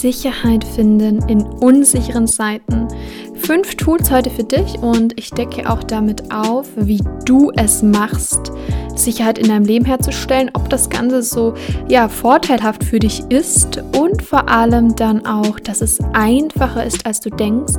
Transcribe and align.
Sicherheit 0.00 0.64
finden 0.64 1.28
in 1.28 1.42
unsicheren 1.42 2.28
Zeiten. 2.28 2.86
Fünf 3.34 3.74
Tools 3.74 4.10
heute 4.10 4.30
für 4.30 4.44
dich 4.44 4.78
und 4.78 5.18
ich 5.18 5.30
decke 5.30 5.68
auch 5.68 5.82
damit 5.82 6.32
auf, 6.32 6.68
wie 6.76 7.02
du 7.24 7.50
es 7.56 7.82
machst, 7.82 8.52
Sicherheit 8.98 9.38
in 9.38 9.48
deinem 9.48 9.64
Leben 9.64 9.84
herzustellen, 9.84 10.50
ob 10.54 10.68
das 10.68 10.90
Ganze 10.90 11.22
so 11.22 11.54
ja 11.88 12.08
vorteilhaft 12.08 12.84
für 12.84 12.98
dich 12.98 13.22
ist 13.28 13.82
und 13.96 14.22
vor 14.22 14.48
allem 14.48 14.94
dann 14.96 15.24
auch, 15.26 15.60
dass 15.60 15.80
es 15.80 15.98
einfacher 16.12 16.84
ist, 16.84 17.06
als 17.06 17.20
du 17.20 17.30
denkst, 17.30 17.74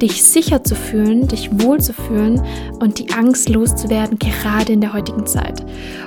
dich 0.00 0.22
sicher 0.22 0.62
zu 0.64 0.74
fühlen, 0.74 1.28
dich 1.28 1.50
wohl 1.52 1.80
zu 1.80 1.92
fühlen 1.92 2.42
und 2.80 2.98
die 2.98 3.12
Angst 3.12 3.48
loszuwerden, 3.48 4.18
gerade 4.18 4.72
in 4.72 4.80
der 4.80 4.92
heutigen 4.92 5.26
Zeit. 5.26 5.64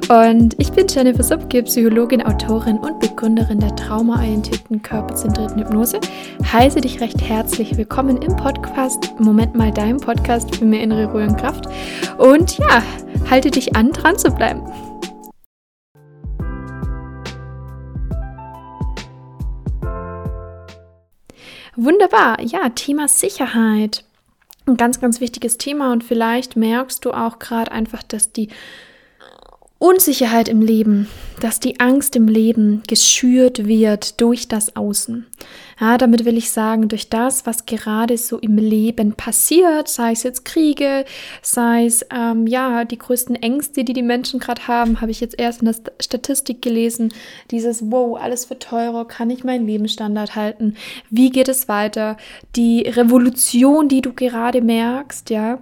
Und 0.10 0.56
ich 0.60 0.72
bin 0.72 0.88
Jennifer 0.88 1.24
Subke, 1.24 1.64
Psychologin, 1.64 2.22
Autorin 2.22 2.78
und 2.78 3.00
Begründerin 3.00 3.60
der 3.60 3.76
traumaorientierten 3.76 4.82
körperzentrierten 4.82 5.60
Hypnose. 5.64 6.00
Heiße 6.52 6.82
dich 6.82 7.02
recht 7.02 7.22
herzlich 7.22 7.78
willkommen 7.78 8.22
im 8.22 8.36
Podcast. 8.36 9.12
Moment 9.20 9.56
mal, 9.56 9.72
deinem 9.72 9.98
Podcast 9.98 10.56
für 10.56 10.66
mehr 10.66 10.82
innere 10.82 11.12
Ruhe 11.12 11.24
und 11.24 11.38
Kraft. 11.38 11.66
Und 12.18 12.58
ja, 12.58 12.82
halte 13.30 13.52
dich 13.52 13.76
an, 13.76 13.92
dran 13.92 14.18
zu 14.18 14.32
bleiben. 14.32 14.64
Wunderbar, 21.76 22.42
ja, 22.42 22.70
Thema 22.70 23.08
Sicherheit. 23.08 24.04
Ein 24.66 24.78
ganz, 24.78 25.00
ganz 25.00 25.22
wichtiges 25.22 25.58
Thema 25.58 25.92
und 25.94 26.04
vielleicht 26.04 26.56
merkst 26.56 27.06
du 27.06 27.12
auch 27.12 27.40
gerade 27.40 27.72
einfach, 27.72 28.04
dass 28.04 28.34
die 28.34 28.50
Unsicherheit 29.80 30.48
im 30.48 30.62
Leben, 30.62 31.08
dass 31.40 31.60
die 31.60 31.80
Angst 31.80 32.16
im 32.16 32.28
Leben 32.28 32.82
geschürt 32.88 33.68
wird 33.68 34.20
durch 34.20 34.48
das 34.48 34.76
Außen. 34.76 35.28
Ja, 35.80 36.00
damit 36.00 36.26
will 36.26 36.36
ich 36.36 36.50
sagen, 36.50 36.88
durch 36.88 37.10
das, 37.10 37.46
was 37.46 37.68
gerade 37.68 38.18
so 38.18 38.40
im 38.40 38.58
Leben 38.58 39.14
passiert, 39.14 39.88
sei 39.88 40.14
es 40.14 40.24
jetzt 40.24 40.46
Kriege, 40.46 41.06
sei 41.44 41.86
es 41.86 42.04
ähm, 42.12 42.48
ja 42.48 42.86
die 42.86 42.98
größten 42.98 43.36
Ängste, 43.36 43.84
die 43.84 43.94
die 43.94 44.02
Menschen 44.02 44.40
gerade 44.40 44.68
haben, 44.68 45.00
habe 45.00 45.12
ich 45.12 45.20
jetzt 45.20 45.40
erst 45.40 45.62
in 45.62 45.66
der 45.66 45.76
Statistik 46.02 46.64
gelesen. 46.64 47.14
Dieses 47.52 47.92
Wow, 47.92 48.20
alles 48.20 48.50
wird 48.50 48.64
teurer, 48.64 49.06
kann 49.06 49.30
ich 49.30 49.44
meinen 49.44 49.68
Lebensstandard 49.68 50.36
halten? 50.36 50.76
Wie 51.12 51.30
geht 51.30 51.50
es 51.50 51.68
weiter? 51.68 52.18
Die 52.56 52.82
Revolution, 52.82 53.88
die 53.90 54.02
du 54.02 54.14
gerade 54.14 54.62
merkst, 54.62 55.30
ja, 55.30 55.60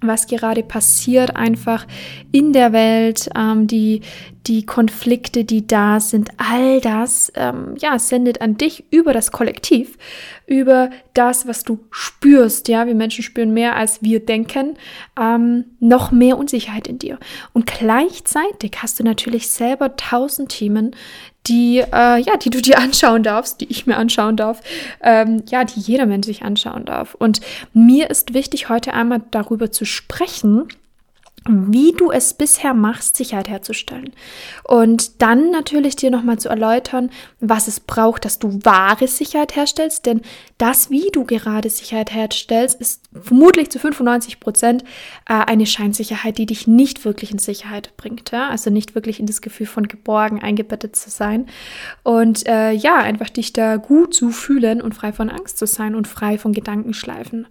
was 0.00 0.26
gerade 0.26 0.62
passiert 0.62 1.36
einfach 1.36 1.86
in 2.32 2.52
der 2.52 2.72
Welt, 2.72 3.28
ähm, 3.34 3.66
die, 3.66 4.02
die 4.46 4.64
Konflikte, 4.64 5.44
die 5.44 5.66
da 5.66 6.00
sind, 6.00 6.30
all 6.36 6.80
das, 6.80 7.32
ähm, 7.34 7.74
ja, 7.78 7.98
sendet 7.98 8.40
an 8.40 8.56
dich 8.56 8.84
über 8.90 9.12
das 9.12 9.32
Kollektiv, 9.32 9.98
über 10.46 10.90
das, 11.14 11.46
was 11.48 11.64
du 11.64 11.80
spürst, 11.90 12.68
ja, 12.68 12.86
wir 12.86 12.94
Menschen 12.94 13.24
spüren 13.24 13.52
mehr, 13.52 13.76
als 13.76 14.02
wir 14.02 14.20
denken, 14.20 14.74
ähm, 15.18 15.64
noch 15.80 16.12
mehr 16.12 16.38
Unsicherheit 16.38 16.86
in 16.86 16.98
dir. 16.98 17.18
Und 17.52 17.66
gleichzeitig 17.66 18.72
hast 18.82 19.00
du 19.00 19.04
natürlich 19.04 19.48
selber 19.48 19.96
tausend 19.96 20.50
Themen, 20.50 20.94
die, 21.48 21.78
äh, 21.78 22.20
ja, 22.20 22.36
die 22.36 22.50
du 22.50 22.60
dir 22.60 22.78
anschauen 22.86 23.22
darfst, 23.22 23.60
die 23.60 23.70
ich 23.70 23.86
mir 23.86 23.96
anschauen 23.96 24.36
darf, 24.36 24.60
ähm, 25.02 25.42
ja, 25.48 25.64
die 25.64 25.80
jeder 25.80 26.06
Mensch 26.06 26.26
sich 26.26 26.42
anschauen 26.42 26.84
darf. 26.84 27.14
Und 27.14 27.40
mir 27.72 28.10
ist 28.10 28.34
wichtig, 28.34 28.68
heute 28.68 28.92
einmal 28.94 29.22
darüber 29.30 29.70
zu 29.70 29.84
sprechen, 29.84 30.68
wie 31.48 31.92
du 31.92 32.10
es 32.10 32.34
bisher 32.34 32.74
machst, 32.74 33.16
Sicherheit 33.16 33.48
herzustellen. 33.48 34.12
Und 34.64 35.22
dann 35.22 35.50
natürlich 35.50 35.96
dir 35.96 36.10
nochmal 36.10 36.38
zu 36.38 36.48
erläutern, 36.48 37.10
was 37.40 37.68
es 37.68 37.80
braucht, 37.80 38.24
dass 38.24 38.38
du 38.38 38.60
wahre 38.64 39.08
Sicherheit 39.08 39.56
herstellst. 39.56 40.06
Denn 40.06 40.22
das, 40.58 40.90
wie 40.90 41.10
du 41.12 41.24
gerade 41.24 41.70
Sicherheit 41.70 42.12
herstellst, 42.12 42.80
ist 42.80 43.02
vermutlich 43.12 43.70
zu 43.70 43.78
95 43.78 44.40
Prozent 44.40 44.84
äh, 45.28 45.34
eine 45.34 45.66
Scheinsicherheit, 45.66 46.38
die 46.38 46.46
dich 46.46 46.66
nicht 46.66 47.04
wirklich 47.04 47.30
in 47.30 47.38
Sicherheit 47.38 47.96
bringt. 47.96 48.26
Also 48.32 48.70
nicht 48.70 48.94
wirklich 48.94 49.20
in 49.20 49.26
das 49.26 49.40
Gefühl 49.40 49.66
von 49.66 49.86
geborgen, 49.86 50.42
eingebettet 50.42 50.96
zu 50.96 51.10
sein. 51.10 51.46
Und 52.02 52.46
äh, 52.46 52.72
ja, 52.72 52.96
einfach 52.96 53.30
dich 53.30 53.52
da 53.52 53.76
gut 53.76 54.14
zu 54.14 54.30
fühlen 54.30 54.80
und 54.80 54.94
frei 54.94 55.12
von 55.12 55.30
Angst 55.30 55.58
zu 55.58 55.66
sein 55.66 55.94
und 55.94 56.08
frei 56.08 56.38
von 56.38 56.52
Gedankenschleifen. 56.52 57.46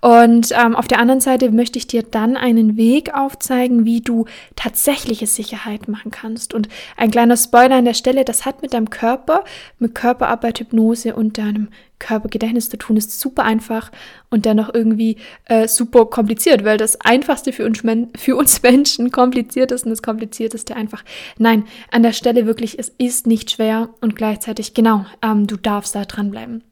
Und 0.00 0.52
ähm, 0.52 0.76
auf 0.76 0.88
der 0.88 0.98
anderen 0.98 1.20
Seite 1.20 1.50
möchte 1.50 1.78
ich 1.78 1.86
dir 1.86 2.02
dann 2.02 2.36
einen 2.36 2.76
Weg 2.76 3.14
auf 3.14 3.37
aufzeigen, 3.38 3.84
wie 3.84 4.00
du 4.00 4.26
tatsächliche 4.56 5.26
Sicherheit 5.26 5.88
machen 5.88 6.10
kannst. 6.10 6.54
Und 6.54 6.68
ein 6.96 7.10
kleiner 7.10 7.36
Spoiler 7.36 7.76
an 7.76 7.84
der 7.84 7.94
Stelle, 7.94 8.24
das 8.24 8.44
hat 8.44 8.62
mit 8.62 8.74
deinem 8.74 8.90
Körper, 8.90 9.44
mit 9.78 9.94
Körperarbeit, 9.94 10.60
Hypnose 10.60 11.14
und 11.14 11.38
deinem 11.38 11.68
Körpergedächtnis 11.98 12.68
zu 12.68 12.76
tun, 12.76 12.96
ist 12.96 13.18
super 13.18 13.44
einfach 13.44 13.90
und 14.30 14.44
dennoch 14.44 14.72
irgendwie 14.72 15.16
äh, 15.46 15.66
super 15.66 16.06
kompliziert, 16.06 16.64
weil 16.64 16.78
das 16.78 17.00
Einfachste 17.00 17.52
für 17.52 17.64
uns, 17.64 17.82
für 18.16 18.36
uns 18.36 18.62
Menschen 18.62 19.10
kompliziert 19.10 19.72
ist 19.72 19.84
und 19.84 19.90
das 19.90 20.02
Komplizierteste 20.02 20.76
einfach. 20.76 21.04
Nein, 21.38 21.64
an 21.90 22.02
der 22.02 22.12
Stelle 22.12 22.46
wirklich, 22.46 22.78
es 22.78 22.92
ist 22.98 23.26
nicht 23.26 23.50
schwer 23.50 23.88
und 24.00 24.14
gleichzeitig, 24.14 24.74
genau, 24.74 25.06
ähm, 25.22 25.46
du 25.46 25.56
darfst 25.56 25.94
da 25.94 26.04
dranbleiben. 26.04 26.62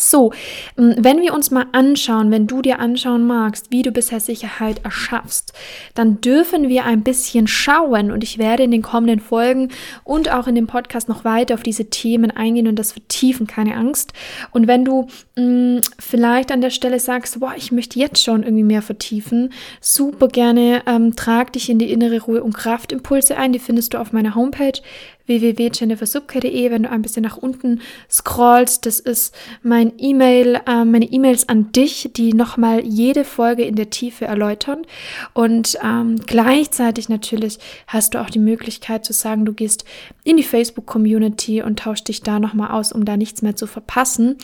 So, 0.00 0.32
ähm, 0.78 0.94
wenn 0.98 1.20
wir 1.20 1.34
uns 1.34 1.50
mal 1.50 1.66
anschauen, 1.72 2.30
wenn 2.30 2.46
du 2.46 2.62
dir 2.62 2.78
anschauen 2.78 3.26
magst, 3.26 3.70
wie 3.70 3.82
du 3.82 3.92
bisher 3.92 4.20
Sicherheit 4.20 4.82
erschaffst, 4.84 5.52
dann 5.94 6.20
dürfen 6.20 6.68
wir 6.68 6.84
ein 6.86 7.02
bisschen 7.02 7.46
schauen 7.46 8.10
und 8.10 8.24
ich 8.24 8.38
werde 8.38 8.62
in 8.62 8.70
den 8.70 8.82
kommenden 8.82 9.20
Folgen 9.20 9.68
und 10.02 10.32
auch 10.32 10.46
in 10.46 10.54
dem 10.54 10.66
Podcast 10.66 11.08
noch 11.08 11.24
weiter 11.24 11.54
auf 11.54 11.62
diese 11.62 11.90
Themen 11.90 12.30
eingehen 12.30 12.66
und 12.66 12.78
das 12.78 12.92
vertiefen, 12.92 13.46
keine 13.46 13.76
Angst. 13.76 14.12
Und 14.52 14.66
wenn 14.66 14.84
du 14.84 15.06
mh, 15.36 15.44
mm, 15.44 15.80
vielleicht 15.98 16.50
an 16.50 16.62
der 16.62 16.70
Stelle 16.70 16.98
sagst, 16.98 17.38
boah, 17.38 17.52
ich 17.56 17.70
möchte 17.70 17.98
jetzt 17.98 18.22
schon 18.22 18.42
irgendwie 18.42 18.64
mehr 18.64 18.82
vertiefen, 18.82 19.52
super 19.80 20.28
gerne 20.28 20.82
ähm, 20.86 21.14
trag 21.14 21.52
dich 21.52 21.68
in 21.68 21.78
die 21.78 21.92
innere 21.92 22.22
Ruhe 22.22 22.42
und 22.42 22.54
Kraftimpulse 22.54 23.36
ein, 23.36 23.52
die 23.52 23.58
findest 23.58 23.92
du 23.92 23.98
auf 23.98 24.12
meiner 24.12 24.34
Homepage 24.34 24.80
www.jennifersubke.de, 25.26 26.70
wenn 26.70 26.82
du 26.84 26.90
ein 26.90 27.02
bisschen 27.02 27.22
nach 27.22 27.36
unten 27.36 27.80
scrollst. 28.10 28.86
Das 28.86 29.00
ist 29.00 29.34
mein 29.62 29.92
E-Mail, 29.98 30.60
äh, 30.66 30.84
meine 30.84 31.06
E-Mails 31.06 31.48
an 31.48 31.72
dich, 31.72 32.10
die 32.16 32.32
nochmal 32.34 32.84
jede 32.84 33.24
Folge 33.24 33.64
in 33.64 33.76
der 33.76 33.90
Tiefe 33.90 34.24
erläutern. 34.24 34.86
Und 35.32 35.78
ähm, 35.82 36.16
gleichzeitig 36.26 37.08
natürlich 37.08 37.58
hast 37.86 38.14
du 38.14 38.20
auch 38.20 38.30
die 38.30 38.38
Möglichkeit 38.38 39.04
zu 39.04 39.12
sagen, 39.12 39.44
du 39.44 39.52
gehst 39.52 39.84
in 40.24 40.36
die 40.36 40.42
Facebook-Community 40.42 41.62
und 41.62 41.78
tauschst 41.78 42.08
dich 42.08 42.22
da 42.22 42.38
nochmal 42.38 42.70
aus, 42.72 42.92
um 42.92 43.04
da 43.04 43.16
nichts 43.16 43.42
mehr 43.42 43.56
zu 43.56 43.66
verpassen. 43.66 44.36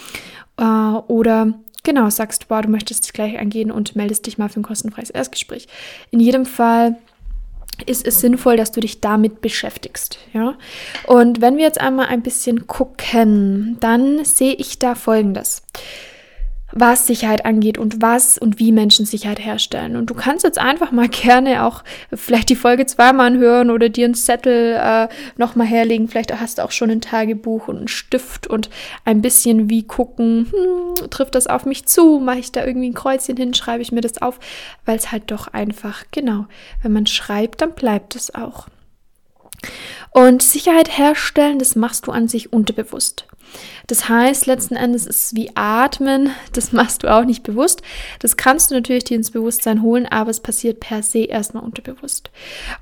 Äh, 0.56 0.64
oder 0.64 1.54
genau, 1.82 2.10
sagst, 2.10 2.48
boah, 2.48 2.62
du 2.62 2.68
möchtest 2.68 3.04
dich 3.04 3.12
gleich 3.12 3.38
angehen 3.38 3.70
und 3.70 3.96
meldest 3.96 4.26
dich 4.26 4.38
mal 4.38 4.48
für 4.48 4.60
ein 4.60 4.64
kostenfreies 4.64 5.10
Erstgespräch. 5.10 5.68
In 6.10 6.20
jedem 6.20 6.44
Fall 6.44 6.96
ist 7.84 8.06
es 8.06 8.20
sinnvoll, 8.20 8.56
dass 8.56 8.72
du 8.72 8.80
dich 8.80 9.00
damit 9.00 9.40
beschäftigst. 9.40 10.18
Ja? 10.32 10.56
Und 11.06 11.40
wenn 11.40 11.56
wir 11.56 11.64
jetzt 11.64 11.80
einmal 11.80 12.06
ein 12.06 12.22
bisschen 12.22 12.66
gucken, 12.66 13.76
dann 13.80 14.24
sehe 14.24 14.54
ich 14.54 14.78
da 14.78 14.94
Folgendes 14.94 15.62
was 16.78 17.06
Sicherheit 17.06 17.44
angeht 17.46 17.78
und 17.78 18.02
was 18.02 18.38
und 18.38 18.58
wie 18.58 18.70
Menschen 18.70 19.06
Sicherheit 19.06 19.44
herstellen. 19.44 19.96
Und 19.96 20.10
du 20.10 20.14
kannst 20.14 20.44
jetzt 20.44 20.58
einfach 20.58 20.92
mal 20.92 21.08
gerne 21.10 21.64
auch 21.64 21.82
vielleicht 22.12 22.50
die 22.50 22.56
Folge 22.56 22.86
zweimal 22.86 23.28
anhören 23.28 23.70
oder 23.70 23.88
dir 23.88 24.04
einen 24.04 24.14
Zettel 24.14 24.74
äh, 24.74 25.08
nochmal 25.36 25.66
herlegen. 25.66 26.08
Vielleicht 26.08 26.38
hast 26.38 26.58
du 26.58 26.64
auch 26.64 26.70
schon 26.70 26.90
ein 26.90 27.00
Tagebuch 27.00 27.68
und 27.68 27.78
einen 27.78 27.88
Stift 27.88 28.46
und 28.46 28.70
ein 29.04 29.22
bisschen 29.22 29.70
wie 29.70 29.84
gucken, 29.84 30.52
hm, 30.52 31.10
trifft 31.10 31.34
das 31.34 31.46
auf 31.46 31.64
mich 31.64 31.86
zu? 31.86 32.20
Mache 32.20 32.38
ich 32.38 32.52
da 32.52 32.64
irgendwie 32.64 32.90
ein 32.90 32.94
Kreuzchen 32.94 33.36
hin? 33.36 33.54
Schreibe 33.54 33.82
ich 33.82 33.92
mir 33.92 34.02
das 34.02 34.20
auf? 34.20 34.38
Weil 34.84 34.96
es 34.96 35.12
halt 35.12 35.30
doch 35.30 35.48
einfach, 35.48 36.04
genau, 36.10 36.46
wenn 36.82 36.92
man 36.92 37.06
schreibt, 37.06 37.62
dann 37.62 37.72
bleibt 37.72 38.14
es 38.16 38.34
auch. 38.34 38.68
Und 40.10 40.42
Sicherheit 40.42 40.96
herstellen, 40.98 41.58
das 41.58 41.76
machst 41.76 42.06
du 42.06 42.12
an 42.12 42.28
sich 42.28 42.52
unterbewusst. 42.52 43.26
Das 43.86 44.08
heißt, 44.08 44.46
letzten 44.46 44.74
Endes 44.74 45.06
ist 45.06 45.26
es 45.26 45.34
wie 45.34 45.50
Atmen, 45.54 46.30
das 46.52 46.72
machst 46.72 47.02
du 47.02 47.12
auch 47.12 47.24
nicht 47.24 47.42
bewusst. 47.42 47.82
Das 48.18 48.36
kannst 48.36 48.70
du 48.70 48.74
natürlich 48.74 49.04
dir 49.04 49.16
ins 49.16 49.30
Bewusstsein 49.30 49.82
holen, 49.82 50.06
aber 50.06 50.30
es 50.30 50.40
passiert 50.40 50.80
per 50.80 51.02
se 51.02 51.24
erstmal 51.24 51.62
unterbewusst. 51.62 52.30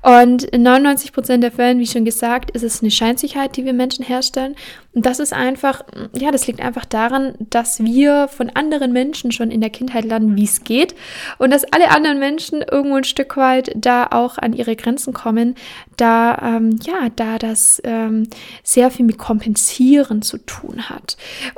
Und 0.01 0.43
in 0.43 0.63
99 0.63 1.13
Prozent 1.13 1.43
der 1.43 1.51
Fällen, 1.51 1.79
wie 1.79 1.87
schon 1.87 2.05
gesagt, 2.05 2.51
ist 2.51 2.63
es 2.63 2.81
eine 2.81 2.91
Scheinsicherheit, 2.91 3.55
die 3.55 3.65
wir 3.65 3.73
Menschen 3.73 4.03
herstellen. 4.03 4.55
Und 4.95 5.05
das 5.05 5.19
ist 5.19 5.33
einfach, 5.33 5.83
ja, 6.13 6.31
das 6.31 6.47
liegt 6.47 6.61
einfach 6.61 6.85
daran, 6.85 7.35
dass 7.49 7.83
wir 7.83 8.29
von 8.29 8.49
anderen 8.51 8.93
Menschen 8.93 9.33
schon 9.33 9.51
in 9.51 9.59
der 9.59 9.69
Kindheit 9.69 10.05
lernen, 10.05 10.37
wie 10.37 10.45
es 10.45 10.63
geht. 10.63 10.95
Und 11.37 11.51
dass 11.51 11.65
alle 11.65 11.91
anderen 11.91 12.17
Menschen 12.17 12.61
irgendwo 12.61 12.95
ein 12.95 13.03
Stück 13.03 13.35
weit 13.35 13.71
da 13.75 14.07
auch 14.09 14.37
an 14.37 14.53
ihre 14.53 14.77
Grenzen 14.77 15.13
kommen, 15.13 15.55
da, 15.97 16.37
ähm, 16.41 16.79
ja, 16.83 17.09
da 17.13 17.37
das 17.37 17.81
ähm, 17.83 18.29
sehr 18.63 18.89
viel 18.89 19.05
mit 19.05 19.17
Kompensieren 19.17 20.21
zu 20.21 20.37
tun 20.37 20.89
hat. 20.89 20.94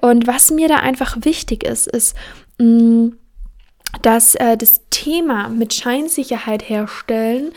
Und 0.02 0.28
was 0.28 0.52
mir 0.52 0.68
da 0.68 0.78
einfach 0.78 1.18
wichtig 1.22 1.64
ist, 1.64 1.88
ist, 1.88 2.16
mm, 2.60 3.10
dass 4.02 4.36
äh, 4.36 4.58
das 4.58 4.82
Thema 4.90 5.50
mit 5.50 5.74
Scheinsicherheit 5.74 6.70
herstellen, 6.70 7.52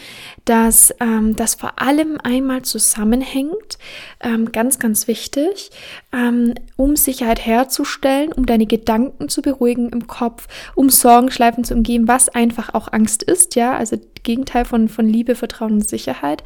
dass 0.44 0.94
ähm, 1.00 1.36
das 1.36 1.54
vor 1.54 1.80
allem 1.80 2.18
einmal 2.22 2.62
zusammenhängt, 2.62 3.78
ähm, 4.20 4.52
ganz, 4.52 4.78
ganz 4.78 5.06
wichtig, 5.06 5.70
ähm, 6.12 6.54
um 6.76 6.96
Sicherheit 6.96 7.44
herzustellen, 7.44 8.32
um 8.32 8.46
deine 8.46 8.66
Gedanken 8.66 9.28
zu 9.28 9.42
beruhigen 9.42 9.90
im 9.90 10.06
Kopf, 10.06 10.46
um 10.74 10.88
Sorgenschleifen 10.88 11.64
zu 11.64 11.74
umgehen, 11.74 12.08
was 12.08 12.28
einfach 12.28 12.74
auch 12.74 12.92
Angst 12.92 13.22
ist, 13.22 13.56
ja, 13.56 13.76
also 13.76 13.96
Gegenteil 14.22 14.64
von, 14.64 14.88
von 14.88 15.06
Liebe, 15.06 15.34
Vertrauen 15.34 15.72
und 15.72 15.88
Sicherheit, 15.88 16.42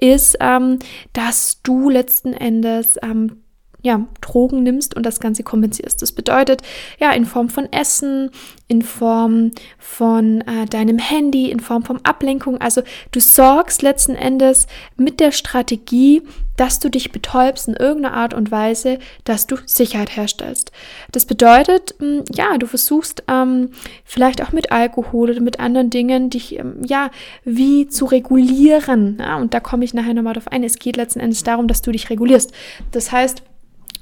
ist, 0.00 0.36
ähm, 0.40 0.78
dass 1.12 1.62
du 1.62 1.88
letzten 1.88 2.32
Endes 2.32 2.98
ähm, 3.02 3.41
ja, 3.82 4.06
Drogen 4.20 4.62
nimmst 4.62 4.94
und 4.94 5.04
das 5.04 5.20
Ganze 5.20 5.42
kompensierst. 5.42 6.02
Das 6.02 6.12
bedeutet, 6.12 6.62
ja, 6.98 7.12
in 7.12 7.26
Form 7.26 7.48
von 7.48 7.70
Essen, 7.72 8.30
in 8.68 8.82
Form 8.82 9.50
von 9.78 10.40
äh, 10.42 10.66
deinem 10.66 10.98
Handy, 10.98 11.50
in 11.50 11.60
Form 11.60 11.82
von 11.82 12.00
Ablenkung. 12.04 12.58
Also 12.60 12.82
du 13.10 13.20
sorgst 13.20 13.82
letzten 13.82 14.14
Endes 14.14 14.66
mit 14.96 15.20
der 15.20 15.32
Strategie, 15.32 16.22
dass 16.56 16.78
du 16.78 16.88
dich 16.90 17.12
betäubst 17.12 17.66
in 17.66 17.74
irgendeiner 17.74 18.14
Art 18.14 18.34
und 18.34 18.50
Weise, 18.50 18.98
dass 19.24 19.46
du 19.46 19.56
Sicherheit 19.66 20.16
herstellst. 20.16 20.70
Das 21.10 21.26
bedeutet, 21.26 21.96
mh, 21.98 22.06
hm, 22.06 22.24
ja, 22.32 22.56
du 22.58 22.66
versuchst 22.66 23.24
ähm, 23.28 23.70
vielleicht 24.04 24.42
auch 24.42 24.52
mit 24.52 24.70
Alkohol 24.70 25.30
oder 25.30 25.40
mit 25.40 25.58
anderen 25.60 25.90
Dingen 25.90 26.30
dich, 26.30 26.58
ähm, 26.58 26.82
ja, 26.86 27.10
wie 27.44 27.88
zu 27.88 28.04
regulieren. 28.04 29.18
Ja, 29.18 29.36
und 29.38 29.54
da 29.54 29.60
komme 29.60 29.84
ich 29.84 29.92
nachher 29.92 30.14
nochmal 30.14 30.34
drauf 30.34 30.48
ein. 30.48 30.62
Es 30.62 30.78
geht 30.78 30.96
letzten 30.96 31.20
Endes 31.20 31.42
darum, 31.42 31.66
dass 31.68 31.82
du 31.82 31.90
dich 31.90 32.10
regulierst. 32.10 32.52
Das 32.92 33.10
heißt, 33.10 33.42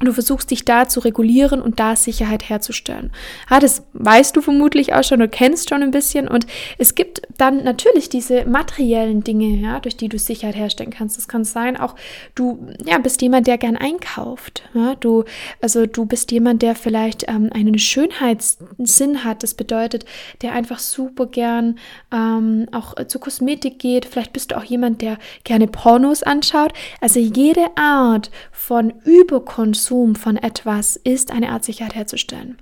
Du 0.02 0.14
versuchst 0.14 0.50
dich 0.50 0.64
da 0.64 0.88
zu 0.88 1.00
regulieren 1.00 1.60
und 1.60 1.78
da 1.78 1.94
Sicherheit 1.94 2.48
herzustellen. 2.48 3.12
Ja, 3.50 3.60
das 3.60 3.82
weißt 3.92 4.34
du 4.34 4.40
vermutlich 4.40 4.94
auch 4.94 5.04
schon, 5.04 5.20
du 5.20 5.28
kennst 5.28 5.68
schon 5.68 5.82
ein 5.82 5.90
bisschen. 5.90 6.26
Und 6.26 6.46
es 6.78 6.94
gibt 6.94 7.20
dann 7.36 7.64
natürlich 7.64 8.08
diese 8.08 8.46
materiellen 8.46 9.22
Dinge, 9.22 9.48
ja, 9.56 9.78
durch 9.78 9.98
die 9.98 10.08
du 10.08 10.18
Sicherheit 10.18 10.56
herstellen 10.56 10.88
kannst. 10.88 11.18
Das 11.18 11.28
kann 11.28 11.44
sein, 11.44 11.76
auch 11.76 11.96
du 12.34 12.66
ja, 12.86 12.96
bist 12.96 13.20
jemand, 13.20 13.46
der 13.46 13.58
gern 13.58 13.76
einkauft. 13.76 14.62
Ja, 14.72 14.94
du, 14.94 15.24
also 15.60 15.84
du 15.84 16.06
bist 16.06 16.32
jemand, 16.32 16.62
der 16.62 16.76
vielleicht 16.76 17.28
ähm, 17.28 17.50
einen 17.52 17.78
Schönheitssinn 17.78 19.22
hat. 19.22 19.42
Das 19.42 19.52
bedeutet, 19.52 20.06
der 20.40 20.52
einfach 20.52 20.78
super 20.78 21.26
gern 21.26 21.78
ähm, 22.10 22.68
auch 22.72 22.94
zu 23.06 23.18
Kosmetik 23.18 23.78
geht. 23.78 24.06
Vielleicht 24.06 24.32
bist 24.32 24.50
du 24.50 24.56
auch 24.56 24.64
jemand, 24.64 25.02
der 25.02 25.18
gerne 25.44 25.66
Pornos 25.66 26.22
anschaut. 26.22 26.72
Also 27.02 27.20
jede 27.20 27.66
Art 27.76 28.30
von 28.50 28.94
Überkonsum 29.04 29.89
Konsum 29.90 30.14
von 30.14 30.36
etwas 30.36 30.94
ist 30.94 31.32
eine 31.32 31.50
Art 31.50 31.64
Sicherheit 31.64 31.96
herzustellen. 31.96 32.58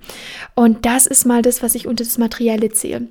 Und 0.55 0.85
das 0.87 1.05
ist 1.05 1.25
mal 1.25 1.43
das, 1.43 1.61
was 1.61 1.75
ich 1.75 1.85
unter 1.85 2.03
das 2.03 2.17
Materielle 2.17 2.71
zähle. 2.71 3.07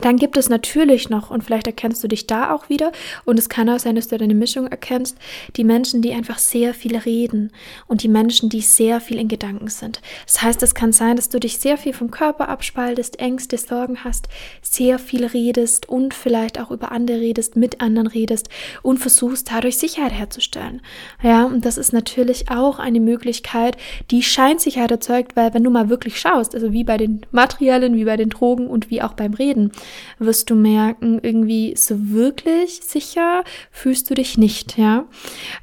Dann 0.00 0.16
gibt 0.16 0.36
es 0.36 0.48
natürlich 0.48 1.08
noch, 1.08 1.30
und 1.30 1.44
vielleicht 1.44 1.66
erkennst 1.66 2.02
du 2.02 2.08
dich 2.08 2.26
da 2.26 2.52
auch 2.52 2.68
wieder, 2.68 2.92
und 3.24 3.38
es 3.38 3.48
kann 3.48 3.68
auch 3.68 3.78
sein, 3.78 3.94
dass 3.94 4.08
du 4.08 4.18
deine 4.18 4.34
Mischung 4.34 4.66
erkennst, 4.66 5.16
die 5.56 5.64
Menschen, 5.64 6.02
die 6.02 6.12
einfach 6.12 6.38
sehr 6.38 6.74
viel 6.74 6.96
reden 6.96 7.52
und 7.86 8.02
die 8.02 8.08
Menschen, 8.08 8.48
die 8.48 8.60
sehr 8.60 9.00
viel 9.00 9.18
in 9.18 9.28
Gedanken 9.28 9.68
sind. 9.68 10.00
Das 10.26 10.42
heißt, 10.42 10.62
es 10.62 10.74
kann 10.74 10.92
sein, 10.92 11.16
dass 11.16 11.28
du 11.28 11.38
dich 11.38 11.58
sehr 11.58 11.78
viel 11.78 11.92
vom 11.92 12.10
Körper 12.10 12.48
abspaltest, 12.48 13.20
Ängste, 13.20 13.56
Sorgen 13.56 14.04
hast, 14.04 14.28
sehr 14.62 14.98
viel 14.98 15.24
redest 15.24 15.88
und 15.88 16.12
vielleicht 16.12 16.60
auch 16.60 16.70
über 16.70 16.92
andere 16.92 17.20
redest, 17.20 17.56
mit 17.56 17.80
anderen 17.80 18.08
redest 18.08 18.48
und 18.82 18.98
versuchst 18.98 19.50
dadurch 19.50 19.78
Sicherheit 19.78 20.12
herzustellen. 20.12 20.82
Ja, 21.22 21.44
und 21.44 21.64
das 21.64 21.78
ist 21.78 21.92
natürlich 21.92 22.50
auch 22.50 22.78
eine 22.78 23.00
Möglichkeit, 23.00 23.76
die 24.10 24.22
Scheinsicherheit 24.22 24.90
erzeugt, 24.90 25.36
weil 25.36 25.54
wenn 25.54 25.64
du 25.64 25.70
mal 25.70 25.88
wirklich 25.88 26.18
schaust, 26.18 26.54
also 26.54 26.72
wie 26.72 26.84
bei 26.84 26.96
den 26.96 27.24
Materialien, 27.30 27.96
wie 27.96 28.04
bei 28.04 28.16
den 28.16 28.30
Drogen 28.30 28.66
und 28.66 28.90
wie 28.90 29.02
auch 29.02 29.12
beim 29.12 29.34
Reden, 29.34 29.72
wirst 30.18 30.50
du 30.50 30.54
merken, 30.54 31.20
irgendwie 31.22 31.74
so 31.76 32.10
wirklich 32.10 32.80
sicher 32.82 33.44
fühlst 33.70 34.10
du 34.10 34.14
dich 34.14 34.38
nicht, 34.38 34.78
ja. 34.78 35.04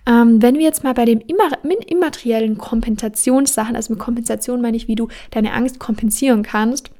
Ähm, 0.06 0.42
wenn 0.42 0.56
wir 0.56 0.64
jetzt 0.64 0.84
mal 0.84 0.94
bei 0.94 1.06
den 1.06 1.22
immateriellen 1.22 2.58
Kompensationssachen, 2.58 3.76
also 3.76 3.94
mit 3.94 4.00
Kompensation 4.00 4.62
meine 4.62 4.78
ich, 4.78 4.88
wie 4.88 4.96
du 4.96 5.08
deine 5.32 5.54
Angst 5.54 5.80
kompensieren 5.80 6.44
kannst, 6.44 6.92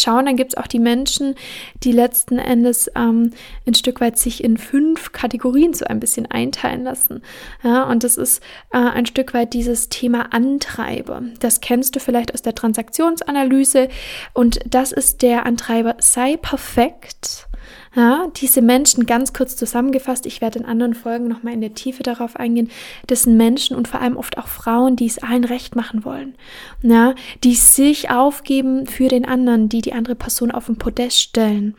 schauen, 0.00 0.26
dann 0.26 0.36
gibt 0.36 0.52
es 0.52 0.56
auch 0.56 0.66
die 0.66 0.78
Menschen, 0.78 1.34
die 1.82 1.92
letzten 1.92 2.38
Endes 2.38 2.90
ähm, 2.96 3.32
ein 3.66 3.74
Stück 3.74 4.00
weit 4.00 4.18
sich 4.18 4.42
in 4.42 4.56
fünf 4.56 5.12
Kategorien 5.12 5.74
so 5.74 5.84
ein 5.84 6.00
bisschen 6.00 6.26
einteilen 6.26 6.84
lassen. 6.84 7.22
Ja, 7.62 7.84
und 7.84 8.04
das 8.04 8.16
ist 8.16 8.42
äh, 8.72 8.78
ein 8.78 9.06
Stück 9.06 9.34
weit 9.34 9.52
dieses 9.52 9.88
Thema 9.88 10.32
Antreiber. 10.32 11.22
Das 11.40 11.60
kennst 11.60 11.96
du 11.96 12.00
vielleicht 12.00 12.34
aus 12.34 12.42
der 12.42 12.54
Transaktionsanalyse 12.54 13.88
und 14.32 14.60
das 14.68 14.92
ist 14.92 15.22
der 15.22 15.46
Antreiber 15.46 15.96
sei 15.98 16.36
perfekt 16.36 17.49
ja, 17.94 18.28
diese 18.36 18.62
Menschen 18.62 19.04
ganz 19.06 19.32
kurz 19.32 19.56
zusammengefasst, 19.56 20.24
ich 20.24 20.40
werde 20.40 20.60
in 20.60 20.64
anderen 20.64 20.94
Folgen 20.94 21.26
nochmal 21.26 21.54
in 21.54 21.60
der 21.60 21.74
Tiefe 21.74 22.04
darauf 22.04 22.36
eingehen, 22.36 22.70
das 23.08 23.24
sind 23.24 23.36
Menschen 23.36 23.76
und 23.76 23.88
vor 23.88 24.00
allem 24.00 24.16
oft 24.16 24.38
auch 24.38 24.46
Frauen, 24.46 24.94
die 24.94 25.06
es 25.06 25.18
allen 25.18 25.44
recht 25.44 25.74
machen 25.74 26.04
wollen, 26.04 26.36
ja, 26.82 27.14
die 27.42 27.54
sich 27.54 28.10
aufgeben 28.10 28.86
für 28.86 29.08
den 29.08 29.24
anderen, 29.24 29.68
die 29.68 29.82
die 29.82 29.92
andere 29.92 30.14
Person 30.14 30.52
auf 30.52 30.66
den 30.66 30.76
Podest 30.76 31.20
stellen, 31.20 31.74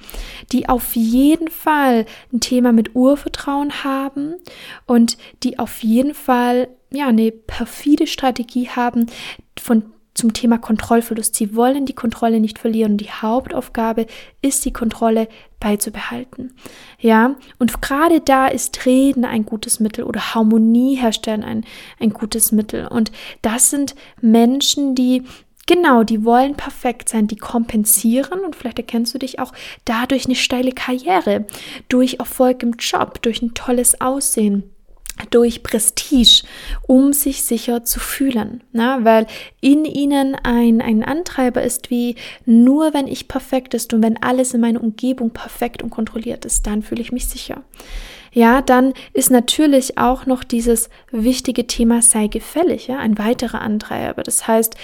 die 0.51 0.67
auf 0.67 0.95
jeden 0.95 1.47
Fall 1.47 2.05
ein 2.33 2.41
Thema 2.41 2.73
mit 2.73 2.93
Urvertrauen 2.93 3.85
haben 3.85 4.35
und 4.85 5.17
die 5.43 5.59
auf 5.59 5.81
jeden 5.81 6.13
Fall 6.13 6.67
ja 6.91 7.07
eine 7.07 7.31
perfide 7.31 8.05
Strategie 8.05 8.67
haben, 8.67 9.05
von 9.57 9.93
zum 10.13 10.33
Thema 10.33 10.57
Kontrollverlust. 10.57 11.35
Sie 11.35 11.55
wollen 11.55 11.85
die 11.85 11.93
Kontrolle 11.93 12.39
nicht 12.39 12.59
verlieren. 12.59 12.97
Die 12.97 13.11
Hauptaufgabe 13.11 14.07
ist, 14.41 14.65
die 14.65 14.73
Kontrolle 14.73 15.27
beizubehalten. 15.59 16.53
Ja, 16.99 17.35
und 17.59 17.81
gerade 17.81 18.19
da 18.19 18.47
ist 18.47 18.85
Reden 18.85 19.25
ein 19.25 19.45
gutes 19.45 19.79
Mittel 19.79 20.03
oder 20.03 20.33
Harmonie 20.33 20.95
herstellen 20.95 21.43
ein, 21.43 21.65
ein 21.99 22.11
gutes 22.11 22.51
Mittel. 22.51 22.87
Und 22.87 23.11
das 23.41 23.69
sind 23.69 23.95
Menschen, 24.21 24.95
die 24.95 25.23
Genau, 25.67 26.03
die 26.03 26.25
wollen 26.25 26.55
perfekt 26.55 27.07
sein, 27.07 27.27
die 27.27 27.35
kompensieren 27.35 28.41
und 28.41 28.55
vielleicht 28.55 28.79
erkennst 28.79 29.13
du 29.13 29.19
dich 29.19 29.39
auch 29.39 29.53
dadurch 29.85 30.25
eine 30.25 30.35
steile 30.35 30.71
Karriere, 30.71 31.45
durch 31.87 32.15
Erfolg 32.15 32.63
im 32.63 32.73
Job, 32.73 33.21
durch 33.21 33.41
ein 33.41 33.53
tolles 33.53 34.01
Aussehen 34.01 34.70
durch 35.29 35.63
Prestige, 35.63 36.43
um 36.87 37.13
sich 37.13 37.43
sicher 37.43 37.83
zu 37.83 37.99
fühlen. 37.99 38.63
Na, 38.71 39.03
weil 39.03 39.27
in 39.59 39.85
ihnen 39.85 40.35
ein, 40.35 40.81
ein 40.81 41.03
Antreiber 41.03 41.61
ist 41.61 41.89
wie, 41.89 42.15
nur 42.45 42.93
wenn 42.93 43.07
ich 43.07 43.27
perfekt 43.27 43.73
ist 43.73 43.93
und 43.93 44.01
wenn 44.01 44.21
alles 44.21 44.53
in 44.53 44.61
meiner 44.61 44.81
Umgebung 44.81 45.31
perfekt 45.31 45.83
und 45.83 45.89
kontrolliert 45.89 46.45
ist, 46.45 46.67
dann 46.67 46.81
fühle 46.81 47.01
ich 47.01 47.11
mich 47.11 47.27
sicher 47.27 47.63
ja, 48.31 48.61
dann 48.61 48.93
ist 49.13 49.29
natürlich 49.29 49.97
auch 49.97 50.25
noch 50.25 50.43
dieses 50.43 50.89
wichtige 51.11 51.67
Thema 51.67 52.01
sei 52.01 52.27
gefällig, 52.27 52.87
ja, 52.87 52.97
ein 52.97 53.17
weiterer 53.17 53.61
Antreiber. 53.61 54.23
Das 54.23 54.47
heißt, 54.47 54.75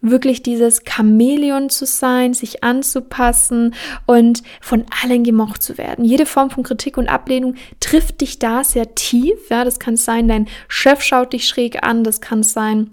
wirklich 0.00 0.42
dieses 0.42 0.82
Chamäleon 0.84 1.70
zu 1.70 1.86
sein, 1.86 2.34
sich 2.34 2.64
anzupassen 2.64 3.74
und 4.06 4.42
von 4.60 4.84
allen 5.02 5.22
gemocht 5.22 5.62
zu 5.62 5.78
werden. 5.78 6.04
Jede 6.04 6.26
Form 6.26 6.50
von 6.50 6.64
Kritik 6.64 6.96
und 6.98 7.08
Ablehnung 7.08 7.54
trifft 7.78 8.20
dich 8.20 8.40
da 8.40 8.64
sehr 8.64 8.94
tief, 8.96 9.38
ja, 9.50 9.64
das 9.64 9.78
kann 9.78 9.96
sein, 9.96 10.26
dein 10.26 10.48
Chef 10.68 11.02
schaut 11.02 11.32
dich 11.32 11.46
schräg 11.46 11.84
an, 11.84 12.02
das 12.02 12.20
kann 12.20 12.42
sein, 12.42 12.90